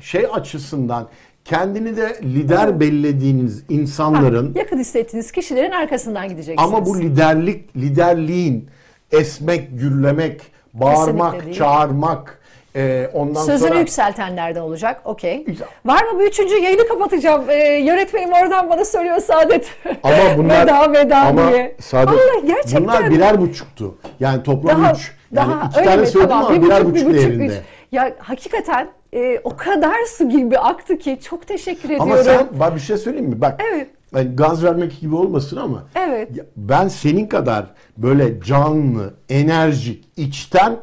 [0.00, 1.08] şey açısından
[1.44, 6.68] kendini de lider bellediğiniz insanların ha, yakın hissettiğiniz kişilerin arkasından gideceksiniz.
[6.68, 8.70] Ama bu liderlik liderliğin
[9.12, 10.40] esmek, gürlemek,
[10.74, 12.42] bağırmak, çağırmak,
[12.76, 13.80] ee, ondan Sözünü sonra...
[13.80, 15.00] yükseltenlerden olacak.
[15.04, 15.46] Okey.
[15.84, 17.50] Var mı bu üçüncü yayını kapatacağım.
[17.50, 19.66] Ee, yönetmenim oradan bana söylüyor Saadet.
[20.02, 21.76] Ama bunlar veda veda ama diye.
[21.80, 22.84] Saadet, Allah, gerçekten.
[22.84, 23.94] Bunlar birer buçuktu.
[24.20, 25.12] Yani toplam daha, üç.
[25.32, 26.06] Yani daha, iki tane mi?
[26.06, 27.46] söyledim tamam, ama bir birer buçuk, buçuk, buçuk değerinde.
[27.46, 27.52] Üç.
[27.92, 32.12] Ya hakikaten e, o kadar su gibi aktı ki çok teşekkür ediyorum.
[32.12, 33.40] Ama sen bak bir şey söyleyeyim mi?
[33.40, 33.62] Bak.
[33.72, 33.88] Evet.
[34.14, 35.84] Yani gaz vermek gibi olmasın ama.
[35.94, 36.28] Evet.
[36.56, 40.76] Ben senin kadar böyle canlı, enerjik, içten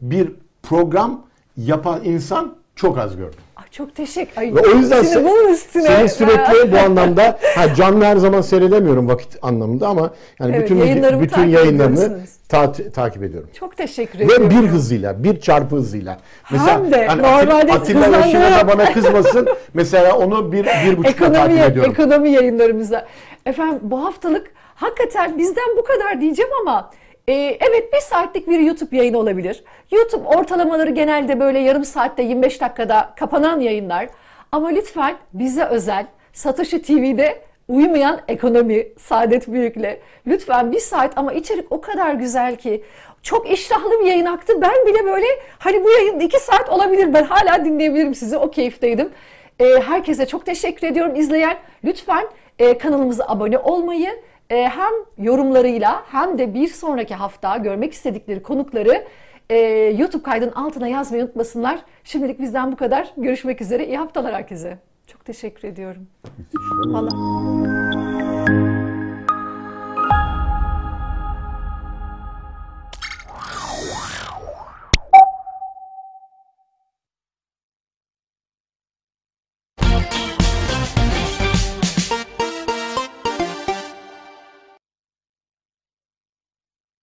[0.00, 0.32] bir
[0.62, 1.26] program
[1.56, 3.40] yapan insan çok az gördüm.
[3.76, 4.42] Çok teşekkür.
[4.42, 5.82] Ve o yüzden sen, bunun üstüne.
[5.82, 10.10] seni sürekli bu anlamda ha, canlı her zaman seyredemiyorum vakit anlamında ama
[10.40, 13.50] yani evet, bütün yayınlarımı bütün yayınlarını ta, takip ediyorum.
[13.58, 14.46] Çok teşekkür ediyorum.
[14.46, 16.18] Ve bir hızıyla, bir çarpı hızıyla.
[16.50, 19.48] Mesela Hem de hani normalde Atilla Yaşın'a da bana kızmasın.
[19.74, 21.92] mesela onu bir, bir buçukla takip ediyorum.
[21.92, 23.06] Ekonomi yayınlarımızda.
[23.46, 26.90] Efendim bu haftalık hakikaten bizden bu kadar diyeceğim ama
[27.28, 29.64] ee, evet bir saatlik bir YouTube yayını olabilir.
[29.92, 34.08] YouTube ortalamaları genelde böyle yarım saatte 25 dakikada kapanan yayınlar.
[34.52, 40.00] Ama lütfen bize özel Satoshi TV'de uymayan ekonomi Saadet Büyük'le.
[40.26, 42.84] Lütfen bir saat ama içerik o kadar güzel ki
[43.22, 44.62] çok iştahlı bir yayın aktı.
[44.62, 45.26] Ben bile böyle
[45.58, 49.10] hani bu yayın iki saat olabilir ben hala dinleyebilirim sizi o keyfteydim.
[49.60, 51.56] Ee, herkese çok teşekkür ediyorum izleyen.
[51.84, 52.26] Lütfen
[52.58, 59.04] e, kanalımıza abone olmayı e, hem yorumlarıyla hem de bir sonraki hafta görmek istedikleri konukları
[59.50, 59.56] e,
[59.98, 61.78] YouTube kaydın altına yazmayı unutmasınlar.
[62.04, 63.12] Şimdilik bizden bu kadar.
[63.16, 63.86] Görüşmek üzere.
[63.86, 64.78] İyi haftalar herkese.
[65.06, 66.06] Çok teşekkür ediyorum.
[66.86, 68.65] Valla.